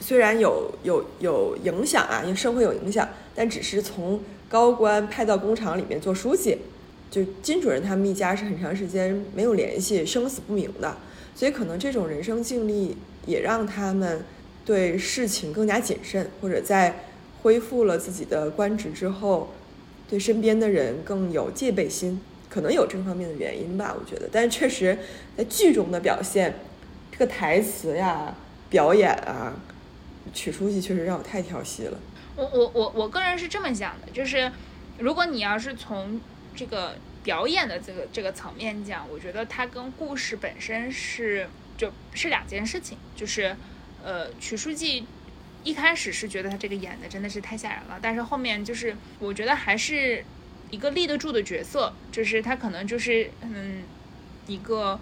[0.03, 6.57] 虽然有有有影响啊，因为社会有影响，但只是从高官派到工厂里面做书记，
[7.11, 10.97] 就金主任他们一家是很长时间没有联系，生死不明的，
[11.35, 14.25] 所以可能这种人生经历也让他们
[14.65, 17.03] 对事情更加谨慎，或者在
[17.41, 19.53] 恢复了自己的官职之后，
[20.09, 24.29] 对身边的人更有戒备心，可能有这方面的原因吧，我觉得。
[24.31, 24.97] 但是确实
[25.37, 26.55] 在剧中的表现，
[27.11, 28.35] 这个台词呀、
[28.69, 29.53] 表演啊。
[30.33, 31.99] 曲书记确实让我太调戏了。
[32.35, 34.49] 我我我我个人是这么想的，就是
[34.99, 36.21] 如果你要是从
[36.55, 36.93] 这个
[37.23, 42.99] 表演的这个这个层面讲，我觉得它跟故事本身是就是两件事情。
[43.15, 43.55] 就是
[44.03, 45.05] 呃，曲书记
[45.63, 50.23] 一开始是觉得他这个演的真的是太吓人了，但是后面就是我觉得还是
[50.69, 53.83] 一个立得住的角色，就是他可能就是嗯
[54.47, 54.99] 一个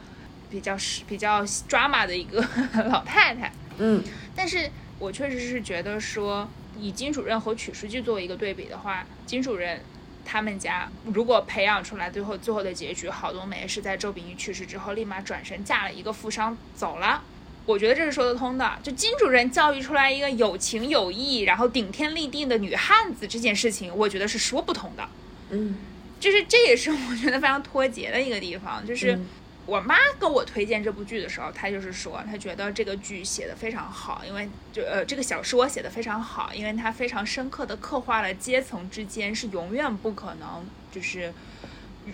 [0.49, 2.43] 比较是比较 drama 的一个
[2.89, 3.51] 老太太。
[3.77, 4.03] 嗯，
[4.35, 4.69] 但是。
[4.99, 6.45] 我确实是觉得说，
[6.77, 9.79] 以金主任和曲书记作为一个对比的话，金主任
[10.25, 17.23] 他们家如果培养出来，最后最后的结局，郝冬梅是在周秉义去世之后，立马转身嫁了一个富商走了。
[17.69, 18.79] 我觉得这是说得通的。
[18.81, 25.07] 就金主任教育出来一个有情有义，然后顶天立地的女汉子，这件事情，我觉得是说不通的。
[25.51, 25.77] 嗯，
[26.19, 29.19] 就是这也是 我觉得非常脱节的一个地方，就是。
[29.65, 41.31] 我妈跟我推荐这部剧的时候，她就是说，她觉得这个剧写的非常好，因为就呃这个小说写的非常好，因为它非常深刻的刻画了阶层之间是永远不可能就是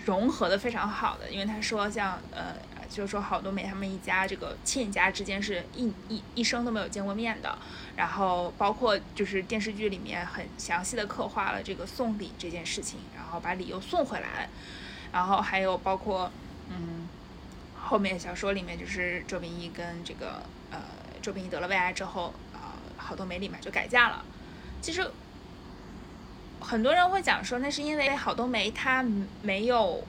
[0.04, 2.56] 融合的非常好的，因为她说像呃
[2.88, 7.58] 就是说郝冬梅他们一家这个亲家之间是一一一生都没有见过面的，
[7.96, 14.48] 然后包括就是电视剧里面很详细的刻画了这个送礼这件事情，然后把礼又送回来，
[15.12, 16.30] 然后还有包括
[16.68, 17.08] 嗯。
[17.88, 20.80] 后面小说里面就是周秉义跟这个呃
[21.22, 24.24] 周秉义得了胃癌之后啊，郝冬梅立马就改嫁了。
[24.82, 25.08] 其实
[26.58, 29.04] 很多人会讲说，那是因为郝冬梅她
[29.40, 30.04] 没有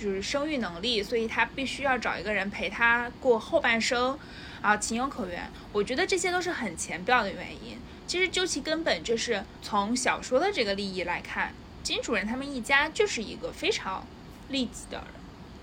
[0.00, 4.18] 就是生育能力，所以他必须要找一个人陪他过后半生，
[4.62, 5.50] 啊情有可原。
[5.72, 7.78] 我觉得这些都是很浅表的原因。
[8.06, 14.06] 其实究其根本，就是从小说的这个利益来看，金主任他们一家就是一个非常
[14.48, 15.06] 利己的人。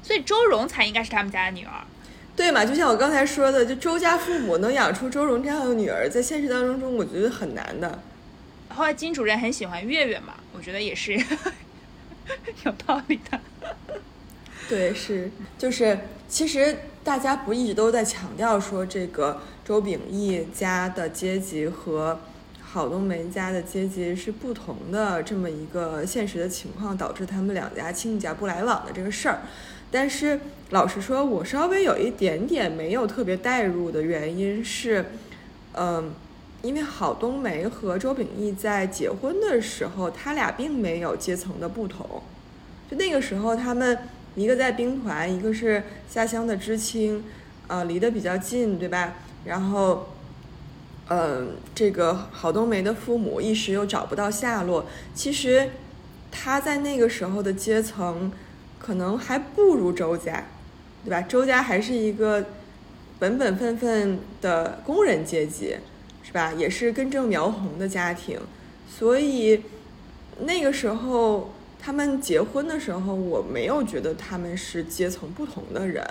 [0.04, 1.84] 所以周荣才应该是他们家的女儿，
[2.36, 2.63] 对嘛？
[2.63, 8.04] 就像我刚才说的，就周家父母能养出周荣这样的女儿，在现实当中中，我觉得很难的。
[8.69, 11.13] 后来金主任很喜欢月月嘛，我觉得也是
[12.65, 13.39] 有道理的。
[14.67, 15.97] 对，是，就是
[16.28, 22.19] 其实大家不一直都在强调说，这个周秉义家的阶级和
[22.63, 29.41] 郝冬梅家的阶级是不同的，这么一个现实的情况，导致他们两家亲家不来往的这个事儿。
[29.91, 30.39] 但是
[30.71, 35.06] 老实说，我稍微有一点点没有特别代入的原因是，
[35.73, 36.12] 嗯，
[36.63, 42.23] 因为郝冬梅和周秉义在结婚的时候，他俩并没有阶层的不同。
[42.89, 43.97] 就那个时候，他们
[44.36, 47.24] 一个在兵团，一个是下乡的知青，
[47.67, 49.15] 呃，离得比较近，对吧？
[49.45, 50.10] 然后，
[51.10, 54.86] 嗯，这个郝冬梅的父母一时又找不到下落。
[55.13, 55.69] 其实
[56.32, 58.32] 他在那个时候的阶层。
[58.78, 60.45] 可能还不如周家，
[61.03, 61.20] 对吧？
[61.22, 62.45] 周家还是一个
[63.18, 65.76] 本本分分的工人阶级，
[66.22, 66.53] 是吧？
[66.53, 68.39] 也是根正苗红的家庭，
[68.88, 69.64] 所以
[70.41, 71.51] 那个时候
[71.86, 76.04] 他们结婚的时候，我没有觉得他们是阶层不同的人。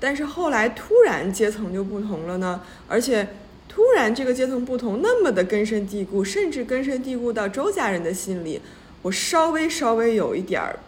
[0.00, 3.28] 但是后来突然阶层就不同了呢，而且
[3.68, 8.60] 突然这个阶层不同那么的根深蒂固，甚至根深蒂固到周家人的心里，
[9.02, 10.80] 我稍微稍微有一点儿。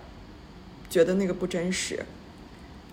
[0.91, 2.05] 觉得那个不真实。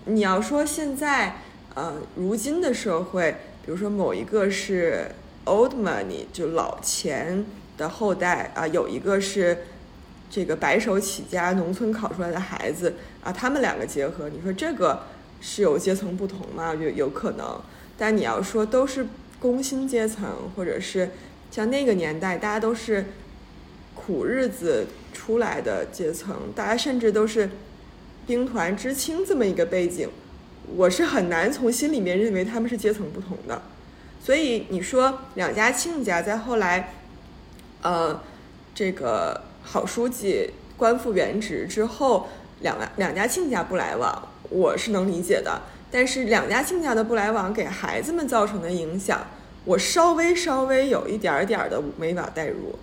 [0.05, 1.37] 你要说现在，
[1.73, 5.07] 呃，如今的社会，比如说某一个是
[5.45, 7.43] old money，就老钱
[7.75, 9.65] 的后代啊，有一个是
[10.31, 15.03] 这个白手起家、农村考出来的孩子啊，他们两个结合，你说这个
[15.41, 16.73] 是有阶层不同吗？
[16.73, 17.61] 有有可能，
[17.97, 19.05] 但你要说都是
[19.41, 21.11] 工薪阶层，或者是
[21.51, 23.07] 像那个年代，大家都是
[23.93, 27.49] 苦日子出来的阶层，大家甚至都是
[28.25, 30.09] 兵团知青这么一个背景，
[30.77, 33.61] 我是很难从心里面认为他们是阶层不同的。
[34.23, 36.93] 所以你说两家亲家在后来，
[37.81, 38.21] 呃，
[38.73, 42.27] 这个好书记官复原职之后，
[42.61, 45.61] 两两家亲家不来往，我是能理解的。
[45.89, 49.27] 但是两家亲家的不来往给孩子们造成的影响，
[49.65, 52.77] 我稍微稍微有一点点的没法代入，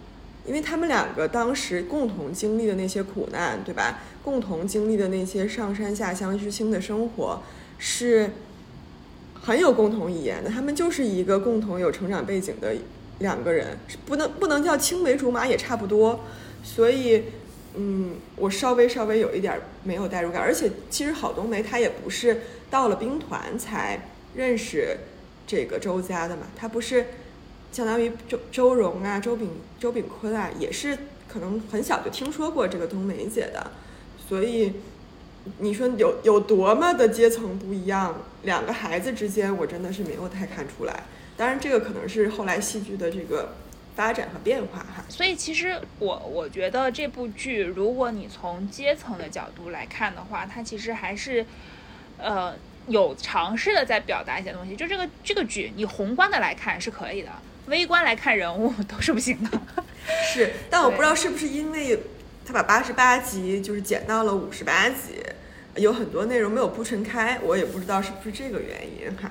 [0.46, 4.00] 因为他们两个当时共同经历的那些苦难，对吧？
[4.22, 7.42] 共同经历的那些上山下乡知青的生活，
[7.78, 8.30] 是。
[9.40, 12.74] 很有共同语言的，他们就是一个共同有成长背景的
[13.20, 16.20] 两个人，不能不能叫青梅竹马也差不多，
[16.62, 17.24] 所以，
[17.74, 24.96] 嗯，我稍微稍微有一点没有代入感，而且其实郝冬梅她也不是到了兵团才认识
[25.46, 27.06] 这个周家的嘛，她不是
[27.72, 30.96] 相当于周周荣啊、周炳周炳坤啊，也是
[31.28, 33.70] 可能很小就听说过这个冬梅姐的，
[34.28, 34.72] 所以。
[35.60, 41.04] 你说有有多么的阶层不一样，两个孩子之间，我真的是没有太看出来。
[41.38, 43.54] 当然，这个可能是后来戏剧的这个
[43.98, 45.04] 发展和变化哈。
[45.08, 51.44] 所以，其实我我觉得这部剧，如果你从阶层的角度来看的话，它其实还是，
[52.16, 52.54] 呃，
[52.86, 54.76] 有尝试的在表达一些东西。
[54.76, 57.30] 就这个这个剧，你宏观的来看是可以的，
[57.66, 59.60] 微观来看人物 都是不行的。
[60.32, 61.98] 是，但我不知道是不是因为
[62.46, 65.20] 他把八十八集就是剪到了五十八集。
[65.76, 69.30] 有很多内容没有铺陈开，我也不知道是不是这个原因哈。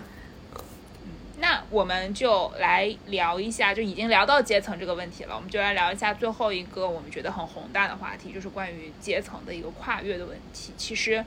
[1.39, 10.73] 那我们就来聊一下，就已经聊到阶层这个问题了，我们就来聊一下最后一个我们觉得很宏大的话题，就是关于阶层的一个跨越的问题。
[10.77, 11.23] 其实，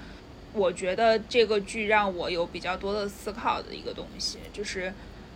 [0.53, 4.93] 我觉得这个剧让我有比较多的思考的一个东西，就是，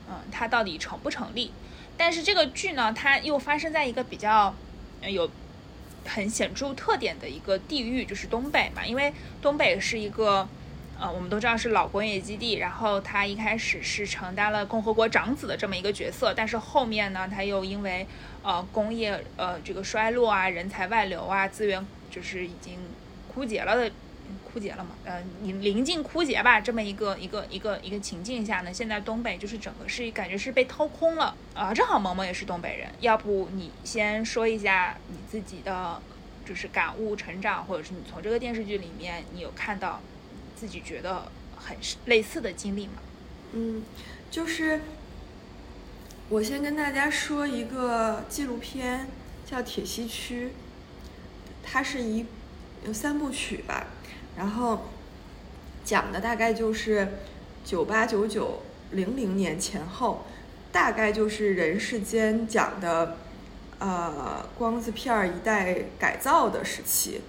[0.08, 1.52] 嗯，它到底成不成立？
[1.96, 4.54] 但是这个剧呢，它又发生在一个比较
[5.06, 5.30] 有。
[6.06, 9.10] 很显著特点的一个地域就是东北嘛，因为
[9.40, 10.46] 东北是一个，
[11.04, 18.06] 呃，我们都知道是老工业基地，然后他一开始是承担了共和国长子的这么一个角色，但是后面呢，他又因为
[18.42, 22.78] 呃工业呃这个衰落啊，人才外流啊，资源就是已经
[23.28, 23.94] 枯竭了的。
[24.50, 24.92] 枯竭了嘛？
[25.04, 31.74] 呃，临临近枯竭吧，这么一个一个一个一个情境下呢，现在东北就是整个是感觉是被掏空了啊。
[31.74, 36.00] 正好萌萌也是东北人，要不你先说一下你自己的
[36.46, 40.00] 就是感悟、成长，或者是你从这个电视剧里面你有看到
[40.64, 42.94] 自己觉得很类似的经历吗？
[43.52, 43.82] 嗯，
[44.30, 44.80] 就是
[46.30, 49.06] 我先跟大家说一个纪录片，
[49.44, 50.46] 叫《铁西区》，
[51.62, 52.24] 它是一
[52.86, 53.88] 有三部曲吧。
[54.38, 54.86] 然后
[55.84, 57.08] 讲的大概就是
[57.62, 58.62] 九八九九
[58.92, 60.24] 零零年前后，
[60.72, 63.18] 大概就是人世间讲的
[63.80, 67.20] 呃光子片一代改造的时期，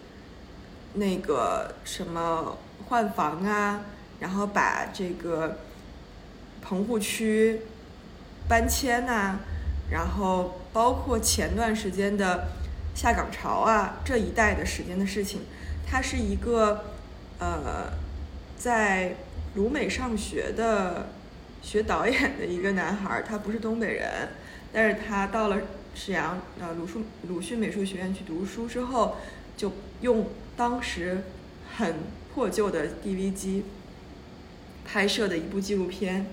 [0.93, 2.57] 那个什么
[2.87, 3.81] 换房啊，
[4.19, 5.59] 然后把这个
[6.61, 7.61] 棚户区
[8.47, 9.39] 搬迁呐，
[9.91, 12.47] 然后包括前段时间的
[12.93, 15.41] 下岗潮啊这一代的时间的事情，
[15.85, 16.85] 它是一个。
[17.37, 17.91] 呃，
[18.57, 19.17] 在
[19.55, 21.09] 鲁美上学的
[21.61, 24.29] 学导演的一个男孩，他不是东北人，
[24.71, 25.57] 但是他到了
[25.93, 29.17] 沈阳呃鲁迅鲁迅美术学院去读书之后，
[29.57, 31.23] 就用当时
[31.75, 31.95] 很
[32.35, 33.63] 破旧的 DV 机
[34.85, 36.27] 拍摄的一部纪录片，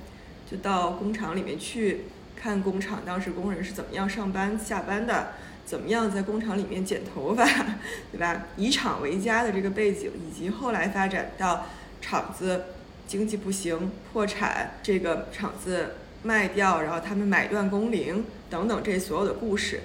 [0.50, 5.34] 就到工厂里面去看工厂当时工人是怎么样上班下班的。
[5.64, 7.44] 怎么样在工厂里面剪头发，
[8.10, 8.46] 对吧？
[8.56, 11.66] 以厂为家的这个背景，以及后来发展到
[12.00, 12.64] 厂子
[13.06, 15.94] 经济不行破产，这个厂子
[16.24, 19.82] 卖掉，然后他们买断工龄等等这所有的故事，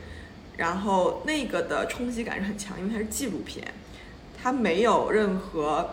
[0.58, 3.64] 然后那个的冲击感是很强，因为它是纪录片，
[4.36, 5.92] 它没有任何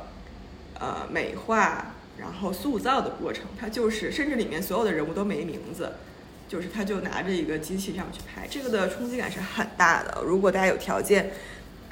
[0.80, 5.92] 呃美化然后塑造的过程，它就是甚至里面所有的人物都没名字。
[6.46, 10.22] 就是他，就拿着一个机器这样去拍，这个的冲击感是很大的。
[10.24, 11.32] 如果大家有条件，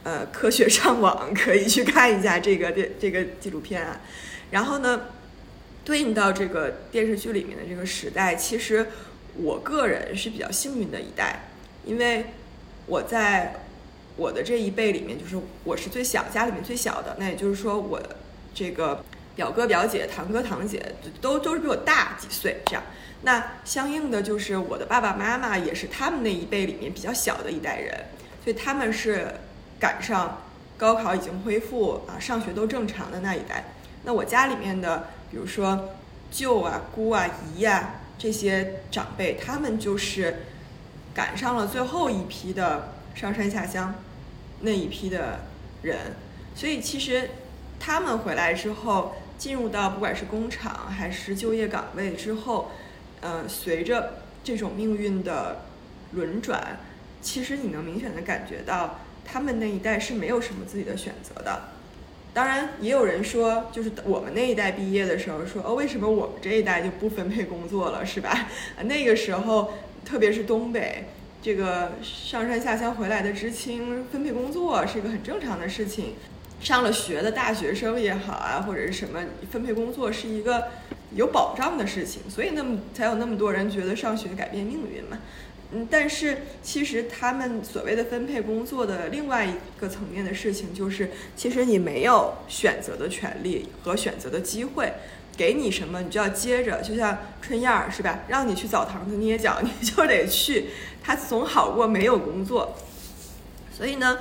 [0.04, 4.02] 呃，科学上网可以去看一下这个电这个纪录片啊。
[4.50, 5.06] 然后呢，
[5.84, 8.88] 对应到这个电视剧里面的这个时代，其实
[9.36, 11.48] 我个人是比较幸运的一代，
[11.86, 12.26] 因为
[12.86, 13.64] 我在
[14.16, 17.16] 我的这一辈里面，就是我是最小，家里面最小的。
[17.18, 18.00] 那也就是说，我
[18.54, 22.82] 这个表哥表姐、堂哥堂姐都都是比我大几岁这样。
[23.22, 28.06] 那相应的就是我的爸爸妈妈也是他们那一辈里面比较小的一代人，
[28.42, 29.32] 所以他们是
[29.78, 30.42] 赶上
[30.76, 33.64] 高考已经恢复啊，上学都正常的那一代。
[34.04, 35.90] 那我家里面的，比如说
[36.32, 40.44] 舅啊、姑啊、姨呀这些长辈，他们就是
[41.14, 43.94] 赶上了最后一批的上山下乡
[44.62, 45.42] 那一批的
[45.82, 46.16] 人，
[46.56, 47.30] 所以其实
[47.84, 52.70] 他们回来之后，进入到不管是工厂还是就业岗位之后。
[53.20, 55.62] 呃，随着这种命运的
[56.12, 56.78] 轮转，
[57.20, 61.68] 其实你能明显的感觉到，他们那一代是没有什么自己的选择的。
[62.34, 68.48] 当然，也有人说，就是我们那一代毕业的时候说，哦，为什么我们这一代就不分配工作了，是吧？
[68.86, 69.72] 那个时候，
[70.04, 71.04] 特别是东北，
[71.40, 76.14] 这个上山下乡回来的知青分配工作是一个很正常的事情。
[76.62, 80.68] 上了学的大学生也好啊，或者是什么分配工作是一个。
[81.14, 85.18] 有保障的事情，所以那么才有那么多人觉得上学改变命运嘛。
[85.70, 94.94] 嗯，但是其实他们所谓的分配工作的另外一个层面的事情，就是其实你没有选择的权利和选择的机会，
[95.36, 98.20] 给你什么你就要接着，就像春燕儿是吧？
[98.28, 100.68] 让你去澡堂子捏脚， 你就得去，
[101.02, 102.74] 他总好过没有工作。
[103.70, 104.18] 所以呢，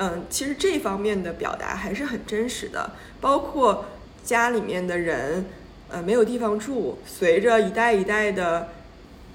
[0.00, 3.84] 嗯，其实这方面的表达还是很真实的，包括
[4.24, 5.44] 家里面的人。
[5.92, 8.68] 呃，没有地方住，随着一代一代的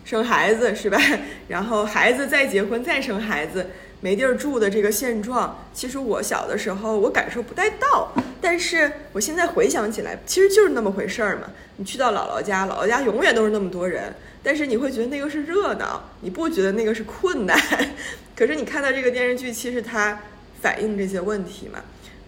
[0.05, 0.97] 生孩子，是吧？
[1.49, 11.49] 然后孩子再结婚再生孩子，没地儿住的这个现状，其实我小的时候我感受不太到，但是我现在回想起来，其实就是那么回事儿嘛。
[11.75, 17.59] 你去到姥姥家，姥姥家永远都是那么多人，但是你会觉得那个是热闹，你不觉得那个是困难。
[18.33, 20.21] 可是你看到这个电视剧，其实它
[20.65, 21.83] 反映这些问题嘛。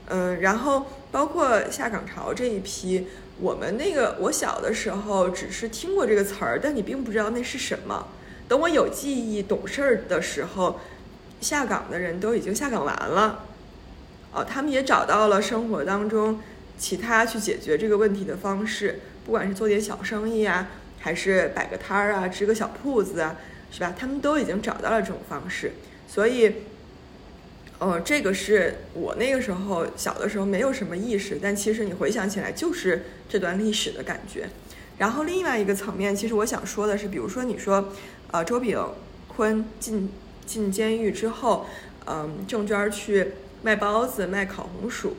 [0.09, 3.07] 嗯，然后包括下岗潮这一批。
[3.39, 8.07] 我们那个，我小的时候只是听过这个词儿，但你并不知道那是什么。
[8.47, 10.79] 等我有记忆、懂事儿的时候，
[11.41, 13.45] 下岗的人都已经下岗完了，
[14.31, 16.39] 哦，他们也找到了生活当中
[16.77, 20.69] 其他去解决这个问题的方式，不管是做点小生意啊，
[20.99, 23.35] 还是摆个摊儿啊，支个小铺子啊，
[23.71, 23.93] 是吧？
[23.99, 25.73] 他们都已经找到了这种方式，
[26.07, 26.53] 所以。
[27.79, 34.49] 呃，这个是我那个时候小的时候没有什么意识，但其实你回想起来就是这段历史的感觉。
[34.97, 37.93] 然后另外一个层面，其实我想说的是，比如说你说，
[38.31, 38.83] 呃，周炳
[39.27, 40.09] 坤进
[40.43, 41.67] 进监狱之后，
[42.07, 45.15] 嗯，郑娟去卖包子、卖烤红薯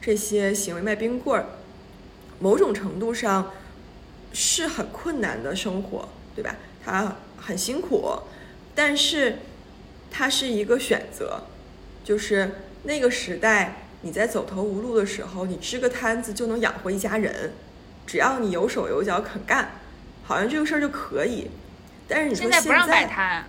[0.00, 1.46] 这些行为，卖冰棍儿，
[2.40, 3.52] 某种程度上
[4.32, 6.56] 是很困难的生活，对吧？
[6.84, 8.18] 他很辛苦，
[8.74, 9.36] 但是
[10.10, 11.44] 他是一个选择。
[12.10, 12.50] 就是
[12.82, 17.52] 那个时代，你在走投无路的时候，你支个摊子就能养活一家人，
[18.04, 19.74] 只要你有手有脚肯干，
[20.24, 21.52] 好像这个事儿就可以。
[22.08, 23.44] 但是你说现在不让摆摊，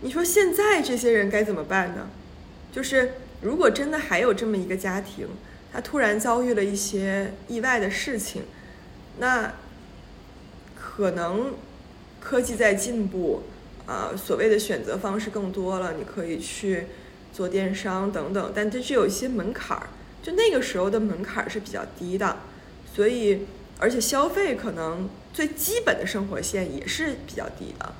[0.00, 2.08] 你说现在这些人该怎么办呢？
[2.72, 5.28] 就是如果真的还有这么一个家庭，
[5.70, 8.44] 他突然遭遇了一些意外的事情，
[9.18, 9.52] 那
[10.74, 11.52] 可能
[12.20, 13.42] 科技在进步，
[13.84, 16.86] 啊，所谓的选择方式更多了，你可以去。
[17.32, 19.88] 做电商等等，但这是有一些门槛儿，
[20.22, 22.38] 就那个时候的门槛儿是比较低的，
[22.94, 23.46] 所以
[23.78, 27.92] 而且消费可能最基本的生活线也是比较低的，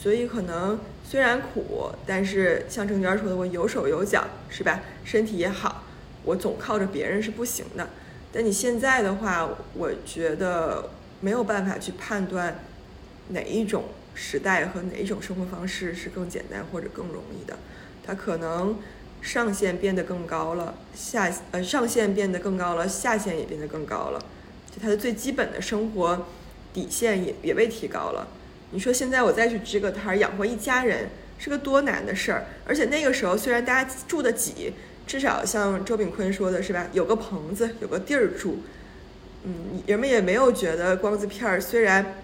[0.00, 4.80] 所以可能虽然苦，但是像郑娟说的，我有手有脚是吧？
[5.04, 5.84] 身体也好，
[6.24, 7.88] 我总靠着别人是不行的。
[8.32, 12.60] 但你现在的话，我觉得没有办法去判断
[13.28, 17.56] 哪一种时代和哪一种生活方式是更简单或者更容易的。
[18.08, 18.78] 它可能
[19.20, 24.18] 上限变得更高了，下呃上限变得更高了，下限也变得更高了，
[24.74, 26.26] 就它的最基本的生活
[26.72, 28.26] 底线也也被提高了。
[28.70, 32.46] 你说现在我再去支个摊儿养活一家人是个多难的事儿？
[32.64, 34.72] 而且那个时候虽然大家住得挤，
[35.06, 38.60] 至少像周炳坤说的是吧，有个棚子，有个地儿住，
[39.44, 42.22] 嗯，人们也没有觉得光子片儿虽然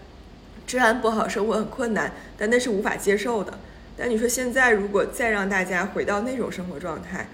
[0.67, 3.59] 治安不好，生活很困难，但那是无法接受的。
[3.97, 7.29] 但你说现在如果再让大家回到那种生活状态，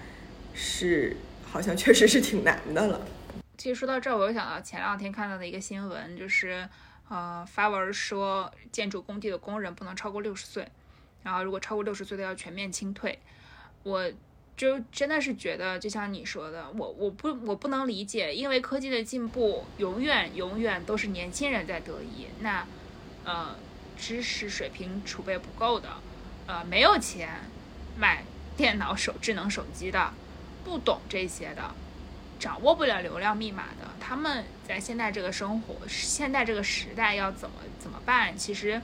[0.53, 3.01] 是好像确实是挺难的了。
[3.57, 6.67] 其实说到这儿，我又想到前两天看到的一个新闻，就是
[7.09, 10.67] 呃发文说建筑工地的工人不能超过六十岁，
[11.23, 13.17] 然后如果超过六十岁的要全面清退。
[13.83, 14.11] 我
[14.55, 22.65] 就真的是觉得，就像你说的，我我不我不能理解，因为科技的进步永远永远都是年轻人在得益，那
[23.23, 23.55] 呃
[23.97, 25.89] 知识水平储备不够的。
[26.47, 27.29] 呃，没有钱
[27.97, 28.23] 买
[28.57, 30.13] 电脑手智能手机的，
[30.63, 31.73] 不懂这些的，
[32.39, 38.37] 掌握不了流量密码的，他们在现在这个生活、现在这个时代要怎么怎么办？
[38.37, 38.81] 其实，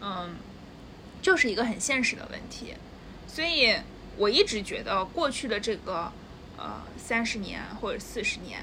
[0.00, 0.36] 嗯，
[1.22, 2.74] 就是一个很现实的问题。
[3.26, 3.74] 所以
[4.16, 6.12] 我一直觉得过去的这个
[6.58, 8.60] 呃三十年或者四十年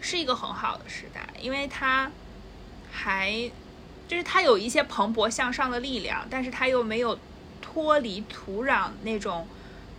[0.00, 2.10] 是一个很好的时代，因为它
[2.92, 3.50] 还
[4.06, 7.18] 就是它有一些蓬勃向上的力量，但是它又没有
[7.74, 9.46] 脱离土壤那种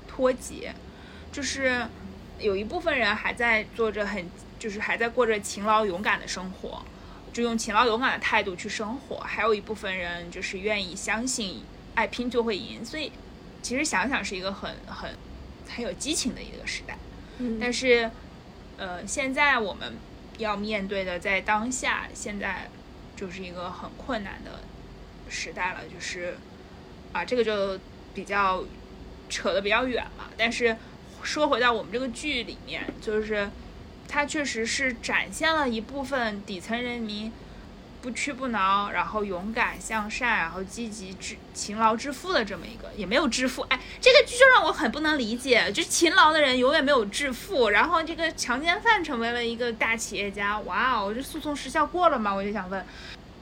[0.08, 0.74] 脱节，
[1.32, 1.86] 就是。
[2.38, 6.84] 有一部分人还在做着很，就是还在过着勤劳勇敢的生活，
[7.32, 9.16] 就用勤劳勇敢的态度去生活。
[9.22, 11.64] 还有一部分人就是愿意相信
[11.96, 12.84] 爱拼就会赢。
[12.84, 13.10] 所以，
[13.62, 15.16] 其实想想是一个很很
[15.66, 16.98] 很有激情的一个时代。
[17.38, 18.12] 嗯但是，
[18.76, 19.94] 呃，现在我们
[20.38, 22.70] 要面对的，在当下，现在
[23.16, 24.60] 就是一个很困难的
[25.30, 25.86] 时代了。
[25.88, 26.38] 就是
[27.16, 27.80] 啊，这个就
[28.14, 28.62] 比较
[29.30, 30.30] 扯得比较远了。
[30.36, 30.76] 但是
[31.24, 33.50] 说回到我们这个剧里面，就是
[34.06, 37.32] 它确实是展现了一部分底层人民
[38.02, 43.62] 不屈不挠，然后勇敢向善，然后积极致勤劳致富的这么一个，也没有致富。
[43.70, 52.34] 哎，这个剧就让我很不能理解，就勤劳的人永远没有致富，然后这个强奸犯成为了一个大企业家，哇哦，这诉讼时效过了吗？
[52.36, 52.86] 我就想问，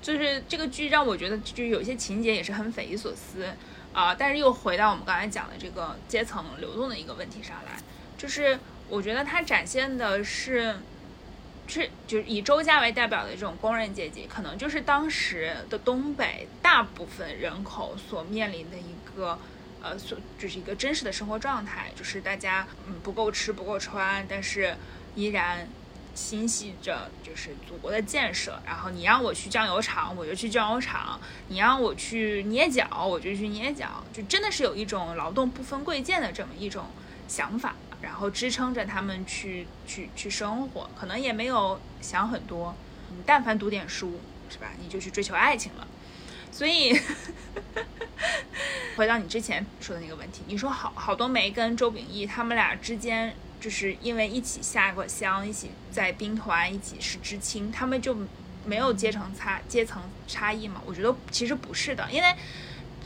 [0.03, 3.47] 就是这个剧让我觉得就是有些情节也是很匪夷所思。
[3.91, 7.79] 啊、但是又回到我们刚才讲的这个阶层流动的一个问题上来，
[8.17, 10.75] 就是我觉得它展现的是，
[11.67, 19.39] 是就是以周家为代表的这种工人阶级，可能就是当时的东北大部分人口所面临的一个。
[19.85, 24.73] 呃，所就是一个真实的生活状态，就是大家嗯不够吃不够穿，但是
[25.13, 25.67] 依然
[26.13, 36.85] 心系着就是祖国的建设，然后你让我去酱油厂，我就去酱油厂；你让我去捏脚，我就去捏脚，就真的是有一种劳动不分贵贱的这么一种
[37.27, 42.75] 想法，然后支撑着他们去去去生活，可能也没有想很多，
[43.09, 44.71] 你但凡读点书，是吧？
[44.81, 45.87] 你就去追求爱情了，
[46.51, 46.97] 所以。
[48.95, 58.13] 回到你之前说的那个问题，你说好好多梅跟周秉义他们俩之间，就是因为一起下过乡，一起在兵团，一起是知青，他们就
[58.65, 60.81] 没有阶层差阶层差异嘛？
[60.85, 62.27] 我觉得其实不是的，因为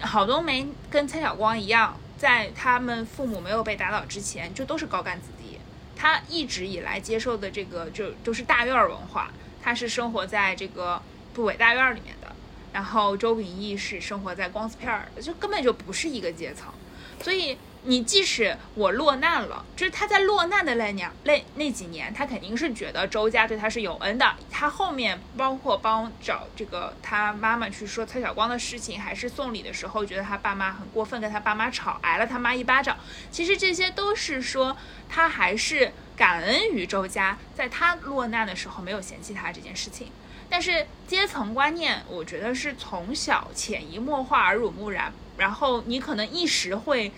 [0.01, 5.59] 郝冬梅跟蔡晓光一样，在他们父母没有被打倒之前，就都是高干子弟。
[5.95, 9.31] 他一直以来接受的这个就都是大院儿文化，
[9.61, 10.99] 他是生活在这个
[11.35, 12.35] 部委大院儿里面的。
[12.73, 16.73] 然后周秉义是生活在光子片儿，就根本就不是一个阶层。
[17.21, 24.35] 所以你即使我落难了，就是他在落难的那年那那几年，他肯定是觉得周家对他是有恩的。
[24.51, 32.97] 他后面包括帮找这个他妈妈去说蔡晓光的事情，还是送礼的时候，觉得他爸妈很过分，跟他爸妈吵，挨了他妈一巴掌。
[33.31, 34.75] 其实这些都是说
[35.07, 40.11] 他还是感恩于周家，在他落难的时候没有嫌弃他这件事情。
[40.49, 47.11] 但是阶层观念，我觉得是从小潜移默化、耳濡目染，然后你可能一时会，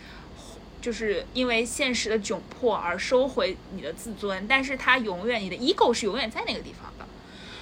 [0.82, 6.91] 就是因为现实的窘迫而收回你的自尊，但是他永远，你的 ego 是永远在那个地方。
[6.97, 7.05] 的。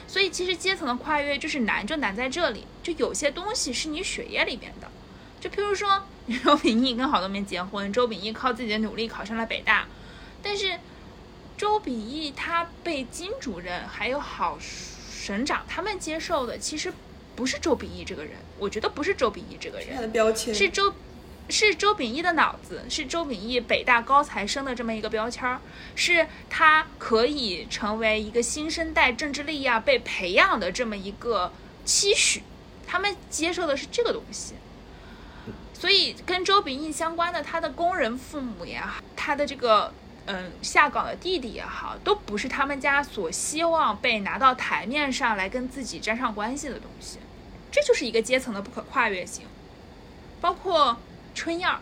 [0.08, 4.90] 所以其实阶层的跨越就是难，就难在这里，就有些东西是你血液里边的，
[5.42, 6.04] 就譬如说
[6.44, 9.86] 周秉义跟郝冬梅结婚，周秉义靠自己的努力考上了北大，
[10.42, 10.80] 但是
[11.58, 16.94] 周秉义他被金主任还有郝省长他们接受的其实
[17.36, 20.94] 不是周秉义这个人，我觉得不是周秉义这个他人，的标签是周
[21.50, 25.62] 是周秉义的脑子，是周秉义北大高材生的这么一个标签儿，
[25.96, 31.54] 是他可以成为一个新生代政治力量被培养的这么一个
[31.86, 32.44] 期许，
[32.86, 34.56] 他们接受的是这个东西。
[35.74, 39.94] 所以跟周秉义相关的，他的工人父母也好，他的这个
[40.26, 47.20] 嗯下岗的弟弟也好，都不是他们家所希望被拿到台面上来跟自己沾上关系的东西。
[47.72, 49.46] 这就是一个阶层的不可跨越性。
[50.42, 50.98] 包括
[51.38, 51.80] 春燕儿，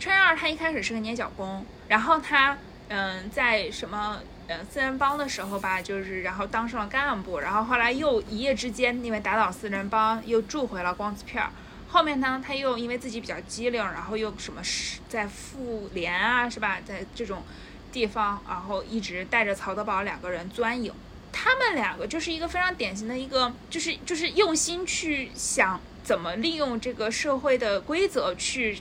[0.00, 11.50] 春燕儿她一开始是个捏脚工，然后她嗯在什么呃四人帮的时候吧，就是然后当上了干部，然后后来又一夜之间因为打倒四人帮又住回了光子片儿。
[11.86, 17.44] 后面呢，他又因为自己比较机灵，然后又什么是在妇联啊，是吧，在这种
[17.92, 20.92] 地方，然后一直带着曹德宝两个人钻营。
[21.32, 28.80] 他们两个就是一个非常典型的一个，就是就是用心去想怎么利用这个社会的规则去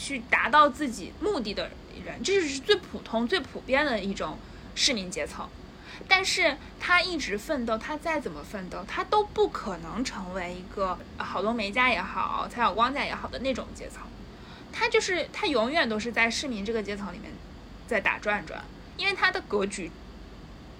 [0.00, 1.70] 去达到自己目的的
[2.06, 4.38] 人，这就是最普通、最普遍的一种
[4.74, 5.46] 市民阶层。
[6.08, 14.02] 但是他一直奋斗，他再怎么奋斗，他都不可能成为一个郝冬梅家也好、蔡晓光家也好的那种阶层。
[14.72, 17.30] 他就是他永远都是在市民这个阶层里面
[17.86, 18.64] 在打转转，
[18.96, 19.90] 因为他的格局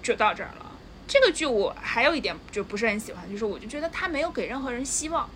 [0.01, 0.71] 就到这儿了。
[1.07, 5.29] 这个剧我还有一点就不是很喜欢，就是我就觉得他没有给任何人希望，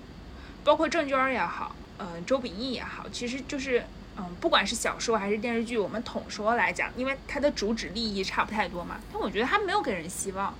[0.63, 3.85] 包括郑娟也好，嗯，周秉义也好，其实就是
[4.17, 10.53] 嗯，不管是小说还是电视剧，我们统说来讲，因为它的主旨利益差不太多嘛，但我觉得他没有给人希望，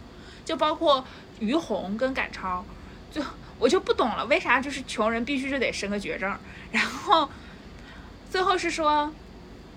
[0.43, 1.05] 就包括
[1.39, 2.63] 于红跟赶超，
[3.11, 3.21] 就
[3.59, 6.38] 我就不懂了，为啥就是穷人必须就得生个绝症，
[6.71, 7.29] 然后
[8.29, 9.13] 最后是说。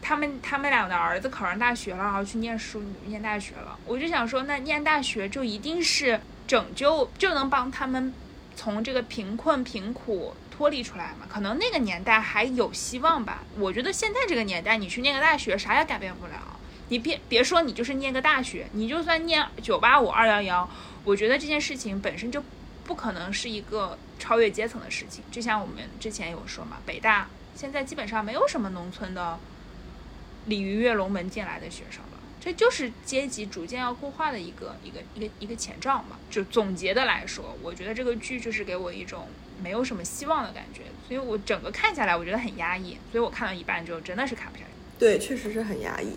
[0.00, 3.76] 他们他们俩的儿子考上大学了，然后去念书念大学了。
[3.84, 8.14] 我就想说，那念大学就一定是拯救，就能帮他们
[8.54, 11.26] 从这个贫困贫苦脱离出来嘛？
[11.28, 13.44] 可能那个年代还有希望吧。
[13.56, 16.32] 我觉得现在这个年代，你去念个大学，啥也改变不了。
[16.88, 20.68] 你别别说你就是念个大学，你就算念九八五二幺幺，
[21.04, 22.42] 我觉得这件事情本身就
[22.84, 25.22] 不可能是一个超越阶层的事情。
[25.30, 29.38] 就像我们之前有说嘛，北大现在基本上没有什么农村的。
[30.46, 32.00] 鲤鱼跃龙门进来的学生，
[32.48, 36.16] 这就是阶级逐渐要固化的一个一个一个一个前兆嘛。
[36.30, 39.28] 就总结的来说，我觉得这个剧就是给我一种
[39.62, 42.96] 没有什么希望的感觉，所以我整个看下来，我觉得很压抑。
[43.12, 44.70] 所以我看到一半之后真的是看不下去。
[44.98, 46.16] 对，确实是很压抑。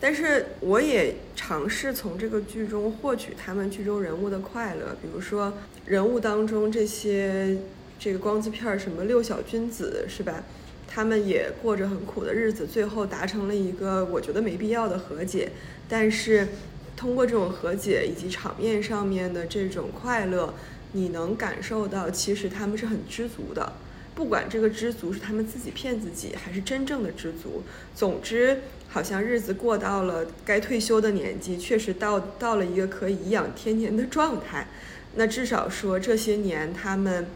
[0.00, 5.56] 但是我也尝试从这个剧中获取他们剧中人物的快乐，比如说
[5.86, 7.56] 人物当中这些
[8.00, 10.42] 这个光字片儿，什么六小君子，是吧？
[10.90, 15.52] 他们也过着很苦的日子，最后达成了一个我觉得没必要的和解。
[15.88, 16.48] 但是，
[16.96, 20.52] 通过这种和解以及场面上面的这种快乐，
[20.92, 23.74] 你能感受到其实他们是很知足的。
[24.14, 27.62] 不管这个知足是他们自己骗自己，还是真正的知足，
[27.94, 34.66] 总之好像日子过到了该退休的年纪，确实到到了一个可以颐养天年的状态。
[35.14, 37.26] 那至少说这些年他们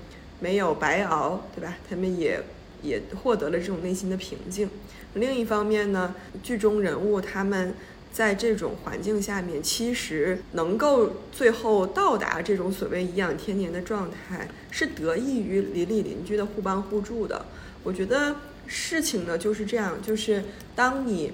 [0.41, 1.77] 没有白熬，对吧？
[1.89, 2.43] 他们也。
[2.83, 4.69] 也获得了这种内心的平静。
[5.15, 7.75] 另一方面呢，剧中人物他们
[8.13, 17.47] 在这种环境下面，其实能够最后到达这种所谓颐养天年的状态，是得益于邻里邻居的互帮互助的。
[17.83, 21.33] 我觉得事情呢就是这样，就是当你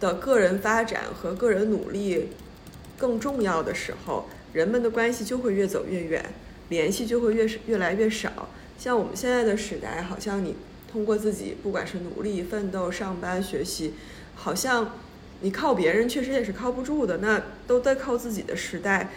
[0.00, 2.28] 的个人发展和个人努力
[2.98, 6.24] 更重要的时候，人们的关系就会越走越远，
[6.70, 8.48] 联系就会越越来越少。
[8.78, 10.54] 像我们现在的时代，好像你
[10.96, 13.92] 通过自己，不管是努力奋斗、上班学习，
[14.34, 14.92] 好像
[15.42, 17.18] 你靠别人确实也是靠不住的。
[17.18, 19.10] 那都在靠自己的时代，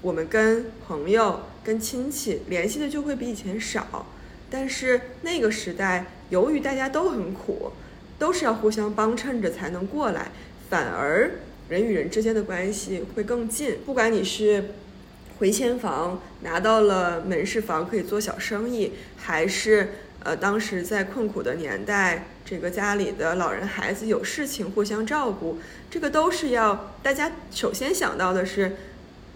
[0.00, 4.06] 我们跟朋友、跟亲戚联系的就会比以前少。
[4.48, 7.70] 但是那个时代，由于大家都很苦，
[8.18, 10.28] 都是要互相帮衬着才能过来，
[10.70, 11.32] 反而
[11.68, 13.76] 人与人之间的关系会更近。
[13.84, 14.70] 不管你是。
[15.38, 19.88] 回迁房拿到了门市房，可以做小生意，还是
[20.22, 25.58] 呃，当时在困苦的年代，这个家里的老人孩子有事情互相照顾，
[25.90, 28.72] 这个都是要大家首先想到的是，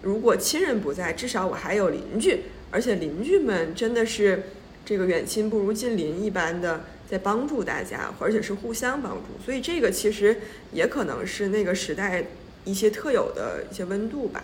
[0.03, 4.43] 如果亲人不在，至少我还有邻居，而且邻居们真的是
[4.85, 10.37] 这个远亲不如近邻一般的在帮助大家，而且是互相帮助，所以这个其实
[10.71, 12.23] 也可能是那个时代
[12.63, 14.43] 一些特有的一些温度吧。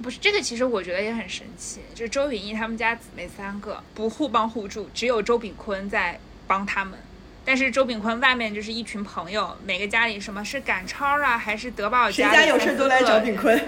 [0.00, 1.80] 不是这个，其实我觉得也很神奇。
[1.94, 6.98] 就周云逸他们家姊妹三个不互帮互助，只有周炳坤在帮他们。
[7.44, 13.60] 但是周炳坤外面就是一群朋友，每个家里什么是赶超啊，还是德宝家，谁家有事都来找炳坤。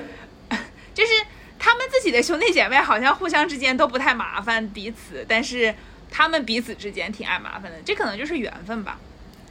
[0.95, 1.11] 就是
[1.59, 5.75] 他们自己的兄弟姐妹好像互相之间都不太麻烦彼此，但是
[6.09, 7.79] 他们彼此之间挺爱麻烦的。
[7.85, 8.99] 这可能就是缘分吧。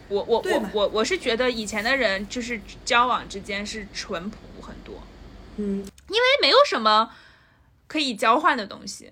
[0.08, 5.02] 我我我我我是觉得以前的人就是交往之间是淳朴很多。
[5.58, 5.86] 嗯。
[6.10, 7.10] 因为没有什么
[7.88, 9.12] 可以交换的东西，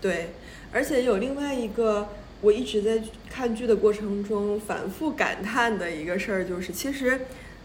[0.00, 0.30] 对，
[0.72, 2.08] 而且有另外一个
[2.40, 7.20] 我一直在看剧的过程中反复感叹的一个事儿，就是其实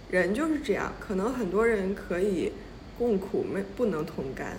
[0.10, 2.52] 人就是这样，可能很多人可以
[2.98, 4.58] 共苦，没不能同甘，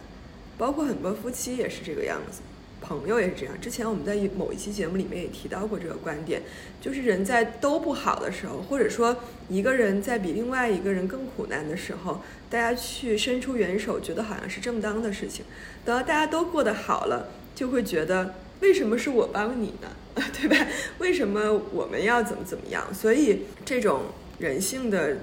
[0.57, 2.41] 包括很多夫妻也是这个样子。
[2.85, 3.59] 朋友也是这样。
[3.61, 6.43] 之前我们在某一期节目里面也提到过这个观点，
[6.81, 9.17] 就是人在都不好的时候，或者说
[9.49, 12.21] 一个人在比另外一个人更苦难的时候，
[12.51, 15.45] 大家去伸出援手，觉得好像是正当的事情。
[15.85, 19.89] 等到大家都过得好了，就会觉得为什么是我帮你呢？
[20.39, 20.57] 对吧？
[20.99, 22.93] 为什么我们要怎么怎么样？
[22.93, 24.03] 所以这种
[24.39, 25.17] 人性的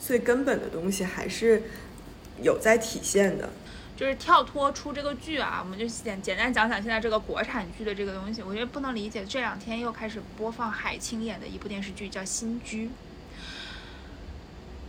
[0.00, 1.62] 最根本的东西还是
[2.42, 3.50] 有在体现的。
[3.96, 8.42] 就是跳脱出这个剧啊，我们就简简单讲讲现在这个国产剧的这个东西。
[8.42, 12.86] 我觉得不能理解，这两天又开始播放海清演的一部电视剧，叫《新居》。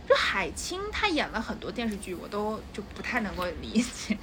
[0.06, 4.16] 就海清她演了很多电视剧，我都就不太能够理解，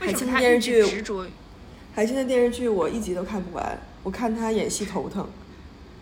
[0.00, 1.26] 为什么她一直执着。
[1.94, 5.28] 海清的电视剧我一集都看不完，我看她演戏头疼。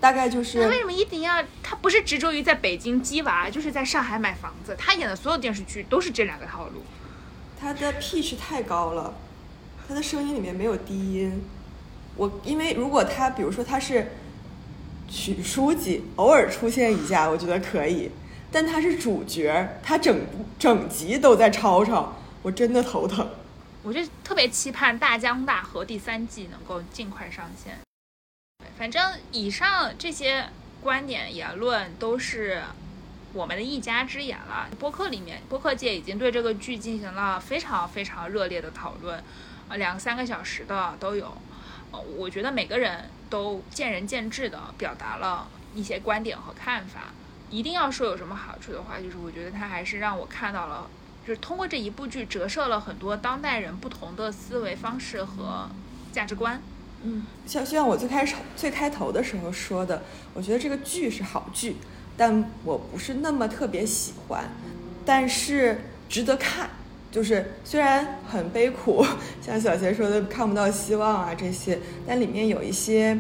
[0.01, 4.75] 大概就是那为什么一定要他不是执着于在北京鸡娃，就是在上海买房子？
[4.79, 6.83] 他演的所有电视剧都是这两个套路。
[7.61, 9.13] 他的 pitch 太高了，
[9.87, 11.45] 他的声音里面没有低音。
[12.17, 14.13] 我因为如果他比如说他是
[15.09, 18.11] 曲书记，偶尔出现一下，我觉得可以。
[18.51, 20.27] 但他是主角，他整
[20.59, 23.29] 整集都在吵吵，我真的头疼。
[23.83, 27.79] 我就特别期盼《大江大河》第三季能够尽快上线。
[28.77, 30.47] 反正以上这些
[30.83, 32.63] 观点言论都是
[33.33, 34.69] 我们的一家之言了。
[34.79, 39.23] 播客里面，播客界已经对这个剧进行了非常非常热烈的讨论，
[39.69, 41.33] 呃，两三个小时的都有。
[41.93, 47.13] 呃，我觉得每个人都见仁见智的表达了一些观点和看法。
[47.51, 50.89] 一定要说有什么好处的话，就是我觉得它还是让我看到了，
[51.27, 55.69] 就是通过这一部剧折射了很多当代人不同的思维方式和
[56.13, 56.63] 价值观。
[57.03, 60.01] 嗯，像就像我最开始最开头的时候说的，
[60.33, 61.75] 我觉得这个剧是好剧，
[62.17, 64.45] 但我不是那么特别喜欢，
[65.05, 66.71] 但是值得看。
[67.11, 69.05] 就是虽然很悲苦，
[69.45, 73.19] 像小贤说的看不到希望啊这些，但里面有一些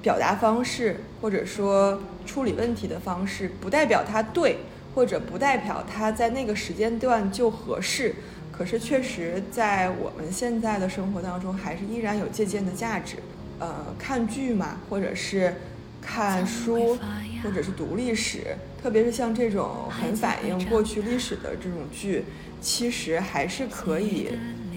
[0.00, 4.58] 表达方式或者说处理问题的方式，不代表它对，
[4.94, 8.14] 或者不代表它在那个时间段就合适。
[8.52, 13.16] 可是确实在我们现在的生活当中，还是依然有借鉴的价值。
[13.58, 15.54] 呃，看剧嘛，或者是
[16.04, 16.98] 看书，
[17.42, 22.24] 或者是读历史，特别是像这种很反映过去历史的这种剧，
[22.60, 24.28] 其实还是可以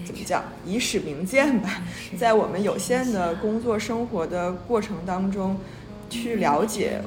[0.04, 1.82] 怎么讲，以史明鉴吧，
[2.16, 5.58] 在我们有限的工作生活的过程当中，
[6.08, 7.00] 去了解。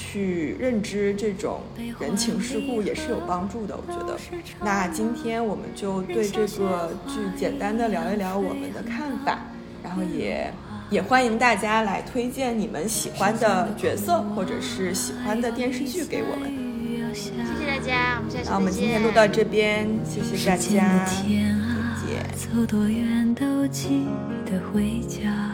[0.00, 1.60] 去认知这种
[1.98, 4.16] 人情世故也是有帮助的，我觉得。
[4.60, 9.40] 那今天我们就对这个剧简单的聊一聊我们的看法，
[9.82, 10.52] 然后也
[10.90, 16.50] 也欢迎大家来推荐你们喜欢的角色或者是喜欢的电视剧给我们。
[17.14, 18.50] 谢谢大家，我们下期再见。
[18.50, 21.56] 那我们今天录到这边，谢谢大家，再见。
[22.34, 24.06] 走多远都记
[24.46, 25.52] 得回家。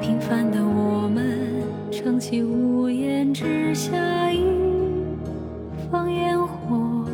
[0.00, 4.44] 平凡的我们，撑起屋檐之下一
[5.90, 7.04] 放烟火。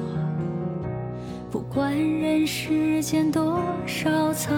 [1.51, 4.55] 不管人世间多少沧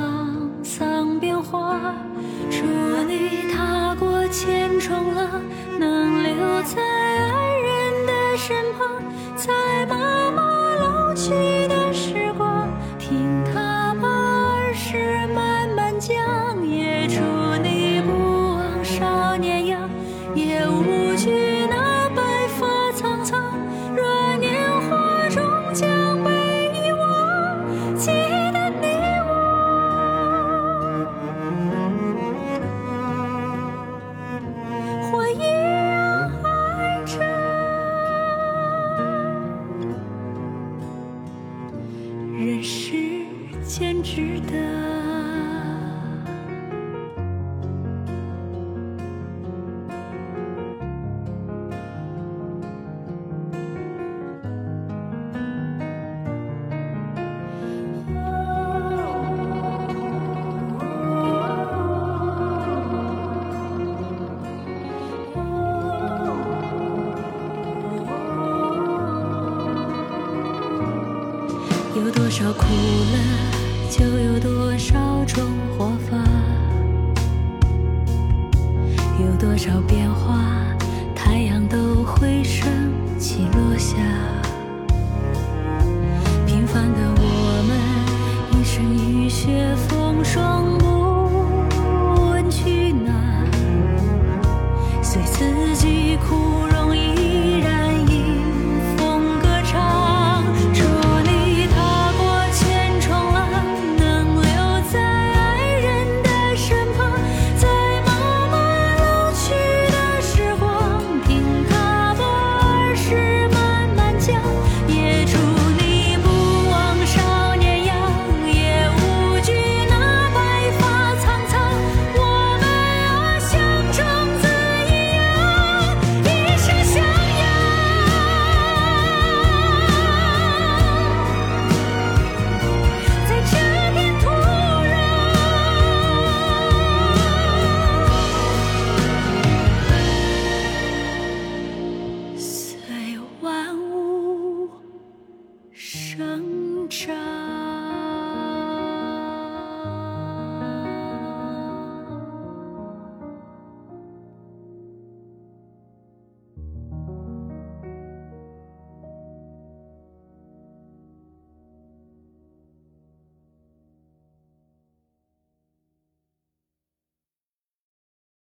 [0.68, 1.80] 桑变化，
[2.50, 2.62] 祝
[3.08, 5.42] 你踏过千重浪，
[5.78, 8.86] 能留在爱人的身旁，
[9.34, 9.96] 在妈
[10.30, 10.42] 妈
[10.76, 11.30] 老去
[11.68, 11.77] 的